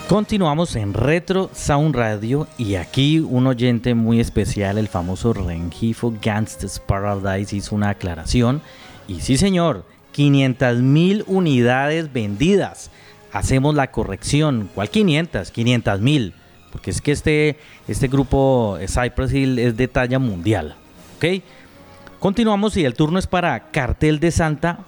Continuamos 0.08 0.74
en 0.74 0.92
Retro 0.92 1.50
Sound 1.54 1.94
Radio 1.94 2.48
y 2.58 2.74
aquí 2.74 3.20
un 3.20 3.46
oyente 3.46 3.94
muy 3.94 4.18
especial, 4.18 4.78
el 4.78 4.88
famoso 4.88 5.32
Rengifo 5.32 6.12
Gangsters 6.20 6.80
Paradise, 6.80 7.54
hizo 7.54 7.76
una 7.76 7.90
aclaración. 7.90 8.60
Y 9.06 9.20
sí, 9.20 9.36
señor, 9.36 9.84
500 10.12 10.78
mil 10.78 11.22
unidades 11.28 12.12
vendidas. 12.12 12.90
Hacemos 13.32 13.76
la 13.76 13.92
corrección. 13.92 14.68
¿Cuál 14.74 14.90
500? 14.90 15.52
500 15.52 16.00
mil. 16.00 16.34
Porque 16.70 16.90
es 16.90 17.00
que 17.00 17.12
este, 17.12 17.56
este 17.86 18.08
grupo 18.08 18.78
Cypress 18.86 19.32
Hill 19.32 19.58
es 19.58 19.76
de 19.76 19.88
talla 19.88 20.18
mundial. 20.18 20.76
¿Ok? 21.16 21.42
Continuamos 22.18 22.76
y 22.76 22.84
el 22.84 22.94
turno 22.94 23.18
es 23.18 23.26
para 23.26 23.70
Cartel 23.70 24.18
de 24.18 24.30
Santa, 24.30 24.80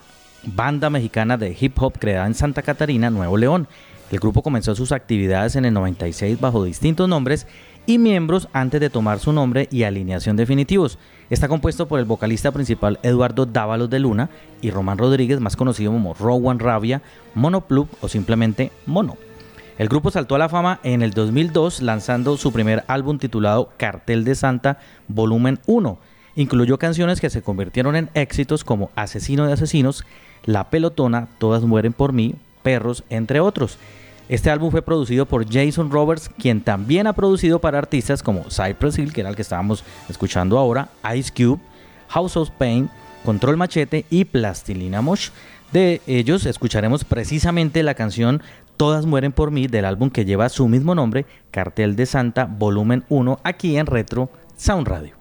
banda 0.43 0.91
mexicana 0.91 1.37
de 1.37 1.57
hip 1.59 1.81
hop 1.81 1.99
creada 1.99 2.27
en 2.27 2.35
Santa 2.35 2.63
Catarina, 2.63 3.09
Nuevo 3.09 3.37
León. 3.37 3.69
El 4.11 4.19
grupo 4.19 4.43
comenzó 4.43 4.75
sus 4.75 4.91
actividades 4.91 5.55
en 5.55 5.65
el 5.65 5.73
96 5.73 6.41
bajo 6.41 6.65
distintos 6.65 7.09
nombres 7.09 7.47
y 7.87 7.99
miembros 7.99 8.49
antes 8.53 8.81
de 8.81 8.91
tomar 8.91 9.21
su 9.21 9.33
nombre 9.33 9.69
y 9.71 9.85
alineación 9.85 10.37
definitivos. 10.37 10.99
Está 11.31 11.47
compuesto 11.47 11.87
por 11.87 12.01
el 12.01 12.05
vocalista 12.05 12.51
principal 12.51 12.99
Eduardo 13.05 13.47
Dávalos 13.47 13.89
de 13.89 14.01
Luna 14.01 14.31
y 14.61 14.73
Román 14.73 14.99
Rodríguez, 14.99 15.39
más 15.39 15.55
conocido 15.55 15.93
como 15.93 16.15
Rowan 16.15 16.59
Rabia, 16.59 17.03
Mono 17.35 17.61
Plug 17.61 17.89
o 18.01 18.09
simplemente 18.09 18.73
Mono. 18.87 19.17
El 19.81 19.89
grupo 19.89 20.11
saltó 20.11 20.35
a 20.35 20.39
la 20.39 20.51
fama 20.51 20.79
en 20.83 21.01
el 21.01 21.13
2002 21.13 21.81
lanzando 21.81 22.37
su 22.37 22.53
primer 22.53 22.85
álbum 22.87 23.17
titulado 23.17 23.71
Cartel 23.79 24.25
de 24.25 24.35
Santa 24.35 24.79
Volumen 25.09 25.59
1. 25.65 25.97
Incluyó 26.37 26.79
canciones 26.79 27.19
que 27.19 27.31
se 27.31 27.41
convirtieron 27.41 27.97
en 27.97 28.11
éxitos 28.13 28.63
como 28.63 28.91
Asesino 28.95 29.47
de 29.47 29.55
Asesinos, 29.55 30.05
La 30.45 30.69
Pelotona, 30.69 31.29
Todas 31.39 31.63
Mueren 31.63 31.95
por 31.95 32.13
mí, 32.13 32.35
Perros, 32.63 33.05
entre 33.09 33.41
otros. 33.41 33.79
Este 34.29 34.51
álbum 34.51 34.71
fue 34.71 34.83
producido 34.83 35.25
por 35.25 35.51
Jason 35.51 35.91
Roberts, 35.91 36.29
quien 36.29 36.61
también 36.61 37.07
ha 37.07 37.15
producido 37.15 37.59
para 37.59 37.79
artistas 37.79 38.23
como 38.23 38.45
Cypress 38.51 38.99
Hill, 38.99 39.15
que 39.15 39.23
era 39.23 39.31
el 39.31 39.37
que 39.37 39.41
estábamos 39.41 39.83
escuchando 40.11 40.59
ahora, 40.59 40.91
Ice 41.17 41.33
Cube, 41.35 41.59
House 42.09 42.37
of 42.37 42.51
Pain, 42.51 42.91
Control 43.25 43.57
Machete 43.57 44.05
y 44.11 44.27
Plastilina 44.27 45.01
Mosh. 45.01 45.31
De 45.73 46.03
ellos 46.07 46.45
escucharemos 46.45 47.05
precisamente 47.05 47.83
la 47.83 47.95
canción 47.95 48.43
Todas 48.81 49.05
mueren 49.05 49.33
por 49.33 49.51
mí 49.51 49.67
del 49.67 49.85
álbum 49.85 50.09
que 50.09 50.25
lleva 50.25 50.49
su 50.49 50.67
mismo 50.67 50.95
nombre, 50.95 51.27
Cartel 51.51 51.97
de 51.97 52.07
Santa, 52.07 52.47
volumen 52.47 53.05
1, 53.11 53.41
aquí 53.45 53.77
en 53.77 53.85
Retro 53.85 54.31
Sound 54.57 54.89
Radio. 54.89 55.17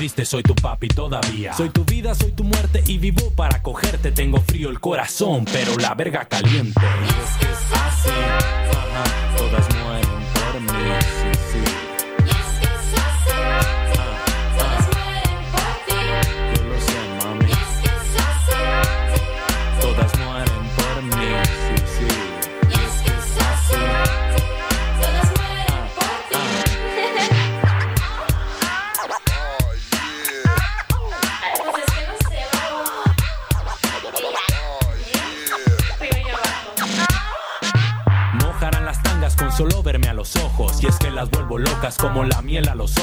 Triste, 0.00 0.24
soy 0.24 0.42
tu 0.42 0.54
papi 0.54 0.88
todavía. 0.88 1.52
Soy 1.52 1.68
tu 1.68 1.84
vida, 1.84 2.14
soy 2.14 2.32
tu 2.32 2.42
muerte 2.42 2.82
y 2.86 2.96
vivo 2.96 3.30
para 3.36 3.60
cogerte. 3.60 4.10
Tengo 4.10 4.40
frío 4.40 4.70
el 4.70 4.80
corazón, 4.80 5.44
pero 5.52 5.76
la 5.76 5.94
verga 5.94 6.24
caliente. 6.24 6.80
Y 6.80 7.06
es 7.06 7.36
que 7.36 7.52
es 7.52 7.82
así, 7.82 8.59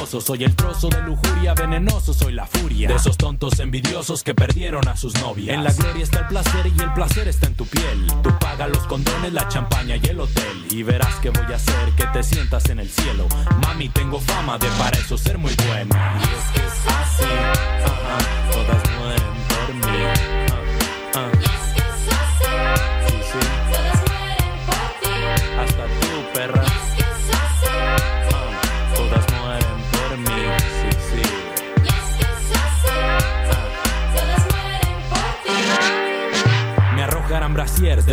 Soy 0.10 0.46
el 0.46 0.56
trozo 0.56 0.88
de 0.88 1.02
lujuria 1.02 1.54
venenoso, 1.54 2.14
soy 2.14 2.32
la 2.32 2.48
furia. 2.48 2.88
De 2.88 2.96
esos 2.96 3.18
tontos 3.18 3.60
envidiosos 3.60 4.24
que 4.24 4.34
perdieron 4.34 4.88
a 4.88 4.96
sus 4.96 5.14
novias. 5.22 5.54
En 5.54 5.66
la 5.66 5.74
gloria 5.74 6.02
está 6.02 6.20
el 6.20 6.28
placer 6.28 6.66
y 6.66 6.82
el 6.82 6.94
placer 6.94 7.28
está 7.28 7.48
en 7.48 7.56
tu 7.56 7.66
piel. 7.66 8.08
Tú 8.24 8.30
paga 8.40 8.70
los 8.70 8.88
condones, 8.88 9.34
la 9.34 9.50
champaña 9.50 9.98
y 9.98 10.06
el 10.06 10.22
hotel. 10.22 10.66
Y 10.72 10.84
verás 10.84 11.14
que 11.16 11.30
voy 11.30 11.52
a 11.52 11.56
hacer 11.56 11.92
que 11.98 12.06
te 12.06 12.24
sientas 12.24 12.70
en 12.70 12.80
el 12.80 12.90
cielo. 12.90 13.28
Mami, 13.62 13.90
tengo 13.90 14.22
fama 14.22 14.58
de 14.58 14.70
para 14.80 14.98
eso 14.98 15.18
ser 15.18 15.38
muy 15.38 15.54
buena. 15.68 16.20
Y 16.20 16.24
es 16.24 16.52
que 16.54 16.66
es 16.66 16.88
así, 16.88 17.34
todas 18.54 18.84
mueren 18.98 19.22
por 19.50 19.92
mí. 19.92 20.47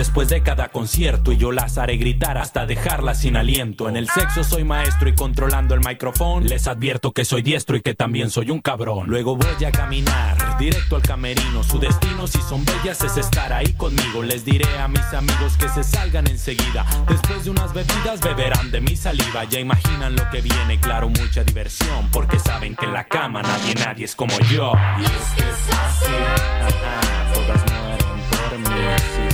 Después 0.05 0.29
de 0.29 0.43
cada 0.43 0.69
concierto 0.69 1.33
y 1.33 1.38
yo 1.38 1.51
las 1.51 1.79
haré 1.79 1.97
gritar 1.97 2.37
hasta 2.37 2.67
dejarlas 2.67 3.23
sin 3.23 3.37
aliento. 3.37 3.88
En 3.88 3.97
el 3.97 4.07
sexo 4.11 4.45
soy 4.45 4.62
maestro 4.62 5.09
y 5.09 5.14
controlando 5.14 5.75
el 5.75 5.81
micrófono 5.81 6.47
les 6.47 6.67
advierto 6.67 7.12
que 7.12 7.25
soy 7.25 7.40
diestro 7.40 7.79
y 7.79 7.81
que 7.81 7.95
también 7.95 8.29
soy 8.29 8.51
un 8.51 8.61
cabrón. 8.61 9.09
Luego 9.09 9.35
voy 9.35 9.64
a 9.64 9.73
caminar 9.73 10.59
directo 10.59 10.97
al 10.97 11.03
camerino. 11.03 11.62
Su 11.62 11.79
destino 11.79 12.27
si 12.27 12.38
son 12.43 12.67
bellas 12.67 13.03
es 13.03 13.17
estar 13.17 13.51
ahí 13.51 13.73
conmigo. 13.73 14.23
Les 14.23 14.45
diré 14.45 14.69
a 14.79 14.88
mis 14.88 15.07
amigos 15.14 15.57
que 15.57 15.71
se 15.71 15.83
salgan 15.83 16.27
enseguida. 16.27 16.85
Después 17.09 17.45
de 17.45 17.51
unas 17.51 17.73
bebidas 17.73 18.21
beberán 18.21 18.71
de 18.71 18.83
mi 18.83 18.97
saliva. 18.97 19.45
Ya 19.45 19.59
imaginan 19.59 20.17
lo 20.17 20.29
que 20.29 20.43
viene, 20.43 20.79
claro, 20.81 21.09
mucha 21.09 21.43
diversión. 21.45 22.11
Porque 22.12 22.38
saben 22.38 22.77
que 22.77 22.85
en 22.85 22.93
la 22.93 23.05
cama 23.05 23.40
nadie, 23.40 23.75
nadie 23.77 24.05
es 24.05 24.14
como 24.14 24.38
yo. 24.53 24.75
Y 25.01 25.05
es 25.05 25.11
que 25.35 25.49
es 25.49 25.79
así, 25.79 26.12
ajá, 26.61 27.33
todas 27.33 27.64
mueren 27.73 28.05
por 28.29 28.59
mí, 28.59 28.97
sí, 28.99 29.34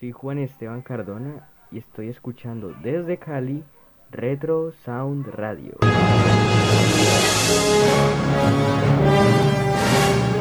soy 0.00 0.12
Juan 0.12 0.38
Esteban 0.38 0.80
Cardona 0.80 1.46
y 1.70 1.76
estoy 1.76 2.08
escuchando 2.08 2.74
desde 2.82 3.18
Cali 3.18 3.62
Retro 4.10 4.72
Sound 4.82 5.26
Radio. 5.26 5.76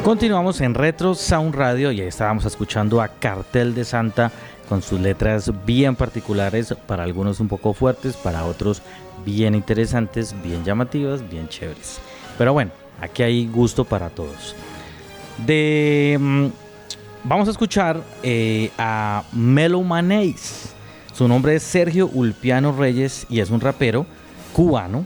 Continuamos 0.05 0.61
en 0.61 0.73
Retro 0.73 1.13
Sound 1.13 1.53
Radio 1.55 1.91
y 1.91 1.99
ahí 1.99 2.07
estábamos 2.07 2.45
escuchando 2.45 3.01
a 3.01 3.09
Cartel 3.09 3.75
de 3.75 3.83
Santa 3.83 4.31
con 4.69 4.81
sus 4.81 4.99
letras 5.01 5.51
bien 5.65 5.97
particulares, 5.97 6.73
para 6.87 7.03
algunos 7.03 7.41
un 7.41 7.49
poco 7.49 7.73
fuertes, 7.73 8.15
para 8.15 8.45
otros 8.45 8.81
bien 9.25 9.55
interesantes, 9.55 10.33
bien 10.41 10.63
llamativas, 10.63 11.29
bien 11.29 11.49
chéveres. 11.49 11.99
Pero 12.37 12.53
bueno, 12.53 12.71
aquí 13.01 13.23
hay 13.23 13.47
gusto 13.47 13.83
para 13.83 14.09
todos. 14.09 14.55
De, 15.45 16.17
mm, 16.17 16.47
vamos 17.23 17.47
a 17.47 17.51
escuchar 17.51 18.01
eh, 18.23 18.71
a 18.77 19.23
Melo 19.33 19.81
Manéis. 19.81 20.73
Su 21.13 21.27
nombre 21.27 21.55
es 21.55 21.63
Sergio 21.63 22.07
Ulpiano 22.07 22.71
Reyes 22.71 23.25
y 23.29 23.39
es 23.39 23.49
un 23.49 23.61
rapero 23.61 24.05
cubano. 24.53 25.05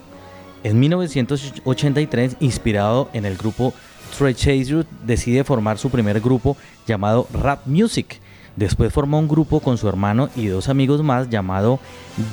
En 0.64 0.80
1983, 0.80 2.38
inspirado 2.40 3.10
en 3.14 3.26
el 3.26 3.36
grupo 3.36 3.74
Treasure, 4.18 4.86
decide 5.06 5.44
formar 5.44 5.78
su 5.78 5.90
primer 5.90 6.22
grupo 6.22 6.56
llamado 6.88 7.28
Rap 7.34 7.66
Music. 7.66 8.20
Después 8.56 8.94
formó 8.94 9.18
un 9.18 9.28
grupo 9.28 9.60
con 9.60 9.80
su 9.80 9.90
hermano 9.90 10.30
y 10.36 10.46
dos 10.46 10.70
amigos 10.70 11.02
más 11.02 11.30
llamado 11.30 11.80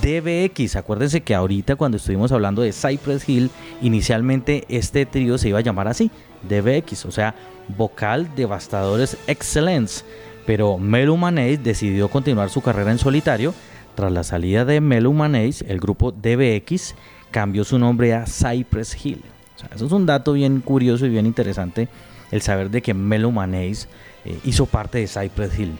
DBX. 0.02 0.76
Acuérdense 0.76 1.22
que 1.22 1.34
ahorita 1.34 1.76
cuando 1.76 1.96
estuvimos 1.96 2.30
hablando 2.30 2.60
de 2.60 2.72
Cypress 2.72 3.26
Hill, 3.26 3.50
inicialmente 3.80 4.66
este 4.68 5.06
trío 5.06 5.38
se 5.38 5.48
iba 5.48 5.60
a 5.60 5.62
llamar 5.62 5.88
así, 5.88 6.10
DBX, 6.42 7.06
o 7.06 7.10
sea, 7.10 7.34
Vocal 7.76 8.34
Devastadores 8.34 9.16
Excellence. 9.26 10.04
Pero 10.46 10.78
Melo 10.78 11.16
Manéis 11.16 11.62
decidió 11.62 12.08
continuar 12.08 12.50
su 12.50 12.60
carrera 12.62 12.90
en 12.90 12.98
solitario. 12.98 13.54
Tras 13.94 14.12
la 14.12 14.24
salida 14.24 14.64
de 14.64 14.80
Melo 14.80 15.12
Manéis, 15.12 15.64
el 15.68 15.80
grupo 15.80 16.12
DBX 16.12 16.94
cambió 17.30 17.64
su 17.64 17.78
nombre 17.78 18.14
a 18.14 18.24
Cypress 18.26 19.04
Hill. 19.04 19.22
Eso 19.74 19.86
es 19.86 19.92
un 19.92 20.06
dato 20.06 20.32
bien 20.32 20.60
curioso 20.60 21.06
y 21.06 21.10
bien 21.10 21.26
interesante, 21.26 21.88
el 22.30 22.42
saber 22.42 22.70
de 22.70 22.82
que 22.82 22.94
Manéis 22.94 23.88
eh, 24.24 24.38
hizo 24.44 24.66
parte 24.66 24.98
de 24.98 25.06
Cypress 25.06 25.58
Hill. 25.58 25.76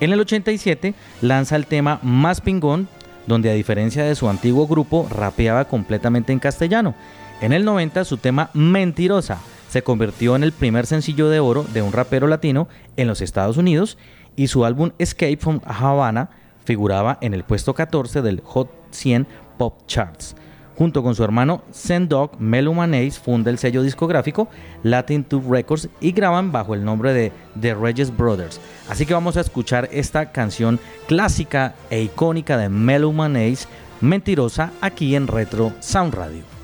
En 0.00 0.12
el 0.12 0.20
87 0.20 0.94
lanza 1.22 1.56
el 1.56 1.66
tema 1.66 2.00
Más 2.02 2.40
Pingón, 2.40 2.88
donde 3.26 3.50
a 3.50 3.54
diferencia 3.54 4.04
de 4.04 4.14
su 4.14 4.28
antiguo 4.28 4.66
grupo 4.66 5.08
rapeaba 5.10 5.66
completamente 5.66 6.32
en 6.32 6.38
castellano. 6.38 6.94
En 7.40 7.52
el 7.52 7.64
90 7.64 8.04
su 8.04 8.16
tema 8.16 8.50
Mentirosa 8.54 9.38
se 9.68 9.82
convirtió 9.82 10.36
en 10.36 10.42
el 10.42 10.52
primer 10.52 10.86
sencillo 10.86 11.28
de 11.28 11.40
oro 11.40 11.64
de 11.64 11.82
un 11.82 11.92
rapero 11.92 12.26
latino 12.26 12.68
en 12.96 13.08
los 13.08 13.20
Estados 13.20 13.56
Unidos 13.56 13.98
y 14.36 14.48
su 14.48 14.64
álbum 14.64 14.90
Escape 14.98 15.38
from 15.38 15.60
Havana 15.64 16.30
figuraba 16.64 17.18
en 17.20 17.34
el 17.34 17.44
puesto 17.44 17.74
14 17.74 18.22
del 18.22 18.40
Hot 18.44 18.70
100 18.90 19.26
Pop 19.58 19.86
Charts. 19.86 20.36
Junto 20.76 21.02
con 21.02 21.14
su 21.14 21.24
hermano 21.24 21.62
Sendog, 21.70 22.38
Melo 22.38 22.74
Manéis 22.74 23.18
funda 23.18 23.50
el 23.50 23.56
sello 23.56 23.82
discográfico 23.82 24.48
Latin 24.82 25.24
Tube 25.24 25.56
Records 25.56 25.88
y 26.00 26.12
graban 26.12 26.52
bajo 26.52 26.74
el 26.74 26.84
nombre 26.84 27.14
de 27.14 27.32
The 27.58 27.74
Regis 27.74 28.14
Brothers. 28.14 28.60
Así 28.90 29.06
que 29.06 29.14
vamos 29.14 29.38
a 29.38 29.40
escuchar 29.40 29.88
esta 29.90 30.32
canción 30.32 30.78
clásica 31.08 31.74
e 31.88 32.02
icónica 32.02 32.58
de 32.58 32.68
Melo 32.68 33.10
Manéis, 33.12 33.68
Mentirosa, 34.02 34.72
aquí 34.82 35.16
en 35.16 35.26
Retro 35.26 35.72
Sound 35.80 36.14
Radio. 36.14 36.55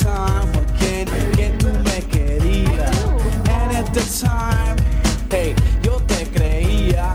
Time 0.00 0.50
que 0.78 1.50
tú 1.58 1.68
me 1.84 2.00
querías. 2.08 2.96
And 3.48 3.72
at 3.76 3.92
the 3.92 4.02
time, 4.20 4.76
hey, 5.30 5.54
yo 5.82 6.00
te 6.06 6.24
creía 6.26 7.14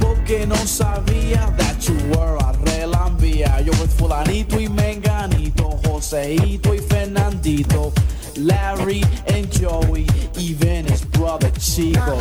porque 0.00 0.46
no 0.46 0.56
sabía 0.56 1.54
that 1.56 1.86
you 1.86 1.94
were 2.10 2.36
a 2.38 2.52
relambía. 2.64 3.60
Yo 3.62 3.72
with 3.80 3.90
fulanito 3.90 4.58
y 4.58 4.68
menganito, 4.68 5.78
Joseito 5.84 6.74
y 6.74 6.78
Fernandito. 6.78 7.92
Larry 8.36 9.02
and 9.26 9.46
Joey, 9.52 10.06
even 10.38 10.86
his 10.86 11.04
brother 11.04 11.50
Chico. 11.58 12.18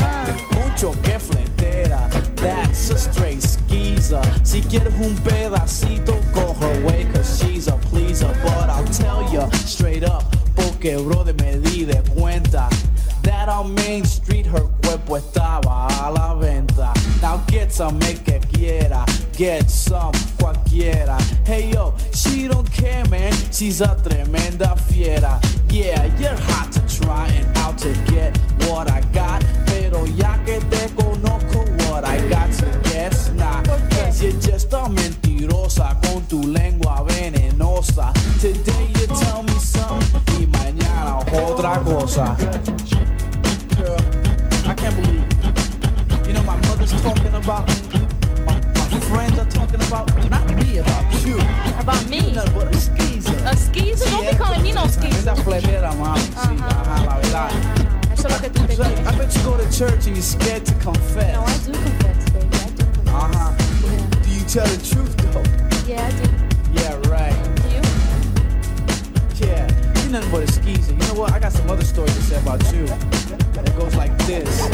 Mucho 0.52 0.92
que 1.04 1.18
frontera, 1.20 2.10
that's 2.36 2.90
a 2.92 2.98
straight 2.98 3.42
skeezer. 3.42 4.22
Si 4.44 4.62
quieres 4.62 4.94
un 5.00 5.16
pedacito, 5.24 6.20
On 13.62 13.76
Main 13.76 14.04
Street 14.06 14.48
her 14.48 14.68
cuerpo 14.82 15.18
estaba 15.18 15.86
a 15.86 16.10
la 16.10 16.34
venta. 16.34 16.92
Now 17.22 17.44
get 17.46 17.72
some, 17.72 18.00
make 18.00 18.24
que 18.24 18.40
quiera. 18.40 19.06
Get 19.38 19.70
some, 19.70 20.14
cualquiera. 20.40 21.16
Hey 21.46 21.70
yo, 21.72 21.94
she 22.12 22.48
don't 22.48 22.68
care, 22.72 23.06
man. 23.10 23.32
She's 23.52 23.82
a 23.82 23.96
tremenda 24.02 24.76
fiera. 24.76 25.40
Yeah, 25.70 26.06
you're 26.18 26.36
hot 26.50 26.72
to 26.72 26.82
try 26.88 27.28
and 27.28 27.56
out 27.60 27.78
to 27.80 27.94
get 28.12 28.36
what 28.68 28.90
I 28.90 29.02
got. 29.14 29.44
Pero 29.68 30.06
ya 30.06 30.44
que 30.44 30.60
te 30.72 30.90
conozco, 30.96 31.64
what 31.88 32.04
I 32.04 32.18
got 32.30 32.52
to 32.62 32.90
guess 32.90 33.30
not. 33.34 33.68
Cause 33.92 34.24
you're 34.24 34.42
just 34.42 34.74
a 34.74 34.90
mentirosa 34.90 36.02
con 36.02 36.24
tu 36.28 36.42
lengua 36.42 37.06
venenosa. 37.08 38.12
Today 38.40 38.88
you 38.96 39.06
tell 39.06 39.44
me 39.44 39.60
something 39.60 40.42
y 40.42 40.48
mañana 40.48 41.20
otra 41.32 41.80
cosa. 41.84 42.36
La 56.00 57.18
verdad. 57.18 57.52
Eso 58.14 58.28
es 58.28 58.34
lo 58.34 58.40
que 58.42 58.50
tú 58.50 58.66
te. 58.68 58.74
I 58.74 59.16
bet 59.18 59.36
you 59.36 59.44
go 59.44 59.58
to 59.58 59.70
church 59.72 60.08
and 60.08 60.16
you're 60.16 60.22
scared 60.22 60.66
to 60.66 60.74
confess. 60.76 61.34
No, 61.34 61.44
I 61.44 61.58
do 61.66 61.72
confess. 61.72 62.30
baby. 62.32 62.48
Uh 63.08 63.30
huh. 63.34 63.56
Do 64.24 64.30
you 64.30 64.44
tell 64.46 64.68
the 64.68 64.78
truth 64.78 65.16
though. 65.18 65.44
Yeah, 65.88 66.06
I 66.06 66.12
do. 66.12 66.30
Yeah, 66.74 66.96
right. 67.10 67.36
You? 67.70 67.82
Yeah, 69.46 69.68
you're 70.02 70.12
nothing 70.12 70.32
but 70.32 70.44
a 70.44 70.52
skeezer. 70.52 70.94
You 70.94 71.00
know 71.08 71.22
what? 71.22 71.34
I 71.34 71.40
got 71.40 71.52
some 71.52 71.70
other 71.70 71.84
stories 71.84 72.16
to 72.16 72.22
say 72.22 72.40
about 72.40 72.62
you. 72.74 72.86
It 72.86 73.76
goes 73.78 73.96
like 73.96 74.18
this. 74.26 74.70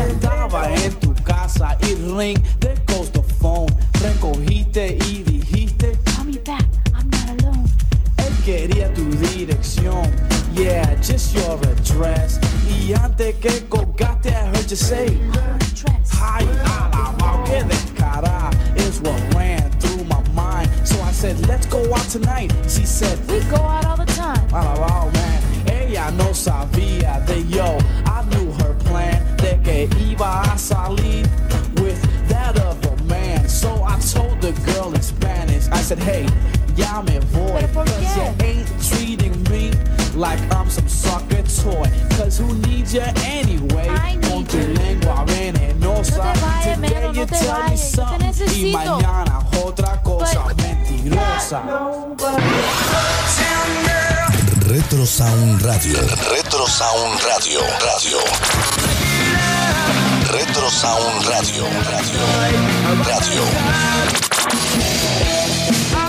Estaba 0.00 0.72
en 0.72 0.92
tu 1.00 1.14
casa 1.22 1.76
y 1.82 1.94
ring, 2.16 2.42
there 2.60 2.74
goes 2.86 3.10
the 3.10 3.22
phone. 3.22 3.68
Recogiste 4.02 4.98
y 4.98 5.22
Y 13.30 13.32
antes 13.32 13.52
que 13.52 13.68
colgaste, 13.68 14.30
I 14.30 14.48
heard 14.48 14.68
you 14.68 14.76
say, 14.76 15.06
mentirosa. 51.50 51.62
Retro 54.66 55.04
Sound 55.04 55.60
Radio. 55.62 55.98
Retro 56.28 56.66
Sound 56.66 57.20
Radio. 57.22 57.60
Radio. 57.80 58.18
Retro 60.30 60.70
Sound 60.70 61.26
Radio. 61.26 61.66
Radio. 61.90 62.20
Radio. 63.02 63.44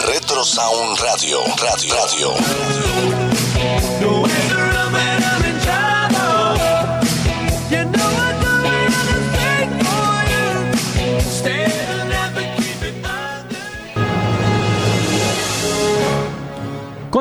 Retro 0.06 0.44
Sound 0.44 1.00
Radio. 1.00 1.44
Radio. 1.58 1.96
Radio. 1.96 2.36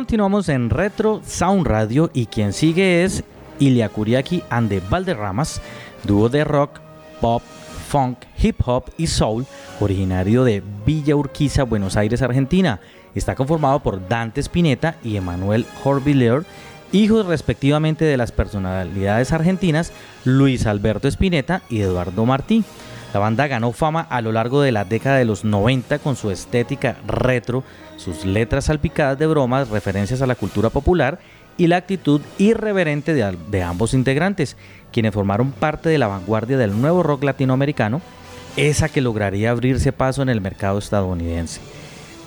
Continuamos 0.00 0.48
en 0.48 0.70
Retro 0.70 1.20
Sound 1.26 1.66
Radio 1.66 2.10
y 2.14 2.24
quien 2.24 2.54
sigue 2.54 3.04
es 3.04 3.22
Ilia 3.58 3.90
Kuriaki 3.90 4.42
and 4.48 4.70
the 4.70 4.80
Valderramas, 4.88 5.60
dúo 6.04 6.30
de 6.30 6.42
rock, 6.42 6.80
pop, 7.20 7.42
funk, 7.86 8.16
hip 8.42 8.56
hop 8.64 8.84
y 8.96 9.08
soul, 9.08 9.44
originario 9.78 10.42
de 10.42 10.62
Villa 10.86 11.16
Urquiza, 11.16 11.64
Buenos 11.64 11.98
Aires, 11.98 12.22
Argentina. 12.22 12.80
Está 13.14 13.34
conformado 13.34 13.80
por 13.80 14.08
Dante 14.08 14.40
Spinetta 14.40 14.96
y 15.04 15.16
Emanuel 15.16 15.66
Horviller, 15.84 16.46
hijos 16.92 17.26
respectivamente 17.26 18.06
de 18.06 18.16
las 18.16 18.32
personalidades 18.32 19.34
argentinas 19.34 19.92
Luis 20.24 20.64
Alberto 20.64 21.08
Spinetta 21.08 21.60
y 21.68 21.82
Eduardo 21.82 22.24
Martí. 22.24 22.64
La 23.12 23.18
banda 23.18 23.48
ganó 23.48 23.72
fama 23.72 24.06
a 24.08 24.20
lo 24.20 24.30
largo 24.30 24.62
de 24.62 24.70
la 24.70 24.84
década 24.84 25.16
de 25.16 25.24
los 25.24 25.44
90 25.44 25.98
con 25.98 26.14
su 26.14 26.30
estética 26.30 26.96
retro, 27.06 27.64
sus 27.96 28.24
letras 28.24 28.66
salpicadas 28.66 29.18
de 29.18 29.26
bromas, 29.26 29.68
referencias 29.68 30.22
a 30.22 30.26
la 30.26 30.36
cultura 30.36 30.70
popular 30.70 31.18
y 31.56 31.66
la 31.66 31.76
actitud 31.76 32.20
irreverente 32.38 33.12
de, 33.12 33.62
ambos 33.62 33.94
integrantes, 33.94 34.56
quienes 34.92 35.12
formaron 35.12 35.50
parte 35.50 35.88
de 35.88 35.98
la 35.98 36.06
vanguardia 36.06 36.56
del 36.56 36.80
nuevo 36.80 37.02
rock 37.02 37.24
latinoamericano, 37.24 38.00
esa 38.56 38.88
que 38.88 39.00
lograría 39.00 39.50
abrirse 39.50 39.92
paso 39.92 40.22
en 40.22 40.28
el 40.28 40.40
mercado 40.40 40.78
estadounidense. 40.78 41.60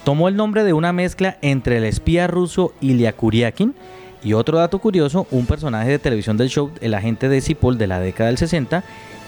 Tomó 0.03 0.27
el 0.27 0.35
nombre 0.35 0.65
de 0.65 0.73
una 0.73 0.91
mezcla 0.91 1.37
entre 1.41 1.77
el 1.77 1.85
espía 1.85 2.27
ruso 2.27 2.73
Ilya 2.81 3.13
Kuryakin 3.13 3.73
y 4.21 4.33
otro 4.33 4.57
dato 4.57 4.79
curioso, 4.79 5.27
un 5.31 5.45
personaje 5.45 5.89
de 5.89 5.99
televisión 5.99 6.37
del 6.37 6.49
show 6.49 6.71
El 6.81 6.93
agente 6.93 7.29
de 7.29 7.41
Cipoll 7.41 7.77
de 7.77 7.87
la 7.87 7.99
década 7.99 8.27
del 8.27 8.37
60 8.37 8.83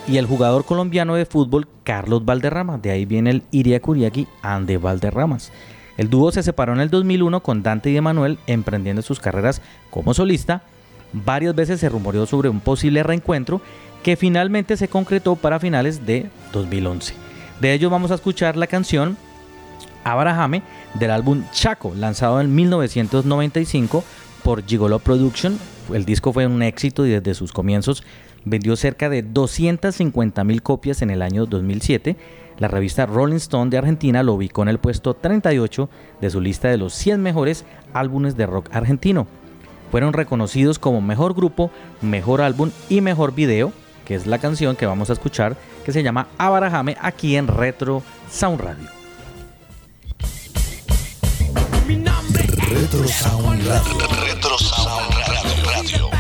y 0.08 0.18
el 0.18 0.26
jugador 0.26 0.66
colombiano 0.66 1.16
de 1.16 1.26
fútbol 1.26 1.68
Carlos 1.84 2.26
Valderrama. 2.26 2.78
De 2.78 2.92
ahí 2.92 3.06
viene 3.06 3.32
el 3.32 3.44
Iria 3.52 3.82
Kuriaki 3.82 4.28
and 4.42 4.68
the 4.68 4.78
Valderramas. 4.78 5.52
El 5.98 6.10
dúo 6.10 6.32
se 6.32 6.44
separó 6.44 6.74
en 6.74 6.82
el 6.82 6.90
2001 6.90 7.42
con 7.42 7.64
Dante 7.64 7.90
y 7.90 7.98
Emanuel 7.98 8.38
emprendiendo 8.48 9.02
sus 9.02 9.20
carreras 9.20 9.62
como 9.90 10.14
solista. 10.14 10.64
Varias 11.14 11.56
veces 11.56 11.80
se 11.80 11.90
rumoreó 11.90 12.26
sobre 12.26 12.50
un 12.50 12.60
posible 12.60 13.02
reencuentro 13.02 13.62
que 14.04 14.18
finalmente 14.18 14.78
se 14.78 14.88
concretó 14.88 15.36
para 15.36 15.60
finales 15.60 16.06
de 16.06 16.30
2011. 16.52 17.14
De 17.62 17.74
ello 17.74 17.90
vamos 17.90 18.12
a 18.12 18.16
escuchar 18.16 18.58
la 18.58 18.68
canción 18.68 19.18
Abrahame 20.04 20.62
del 20.94 21.12
álbum 21.12 21.44
Chaco, 21.52 21.94
lanzado 21.96 22.42
en 22.42 22.54
1995 22.54 24.04
por 24.44 24.66
Gigolo 24.66 25.00
Production. 25.00 25.58
El 25.94 26.06
disco 26.06 26.34
fue 26.34 26.46
un 26.46 26.62
éxito 26.62 27.06
y 27.06 27.12
desde 27.12 27.34
sus 27.34 27.52
comienzos 27.54 28.04
vendió 28.46 28.76
cerca 28.76 29.10
de 29.10 29.24
250 29.24 30.44
mil 30.44 30.64
copias 30.64 31.02
en 31.02 31.10
el 31.10 31.22
año 31.22 31.46
2007. 31.46 32.16
La 32.58 32.68
revista 32.70 33.06
Rolling 33.06 33.36
Stone 33.36 33.70
de 33.70 33.78
Argentina 33.78 34.24
lo 34.24 34.34
ubicó 34.34 34.62
en 34.62 34.70
el 34.70 34.80
puesto 34.80 35.14
38 35.14 35.90
de 36.22 36.30
su 36.30 36.40
lista 36.40 36.70
de 36.70 36.78
los 36.78 36.94
100 36.94 37.22
mejores 37.22 37.66
álbumes 37.94 38.38
de 38.38 38.46
rock 38.46 38.70
argentino. 38.72 39.28
Fueron 39.92 40.14
reconocidos 40.14 40.80
como 40.80 41.02
mejor 41.02 41.34
grupo, 41.34 41.72
mejor 42.02 42.42
álbum 42.42 42.72
y 42.90 43.02
mejor 43.02 43.34
video, 43.34 43.74
que 44.06 44.16
es 44.16 44.26
la 44.26 44.40
canción 44.40 44.76
que 44.76 44.86
vamos 44.86 45.10
a 45.10 45.14
escuchar, 45.14 45.58
que 45.84 45.92
se 45.92 46.04
llama 46.04 46.28
Abarajame 46.38 46.96
aquí 47.02 47.36
en 47.36 47.48
Retro 47.48 48.04
Sound 48.30 48.62
Radio. 48.62 48.96
Retro 52.76 53.08
Sound 53.08 53.68
Radio. 53.68 53.98
Retro 54.26 54.58
Sound 54.58 55.14
Radio. 55.16 55.66
Radio. 55.66 56.15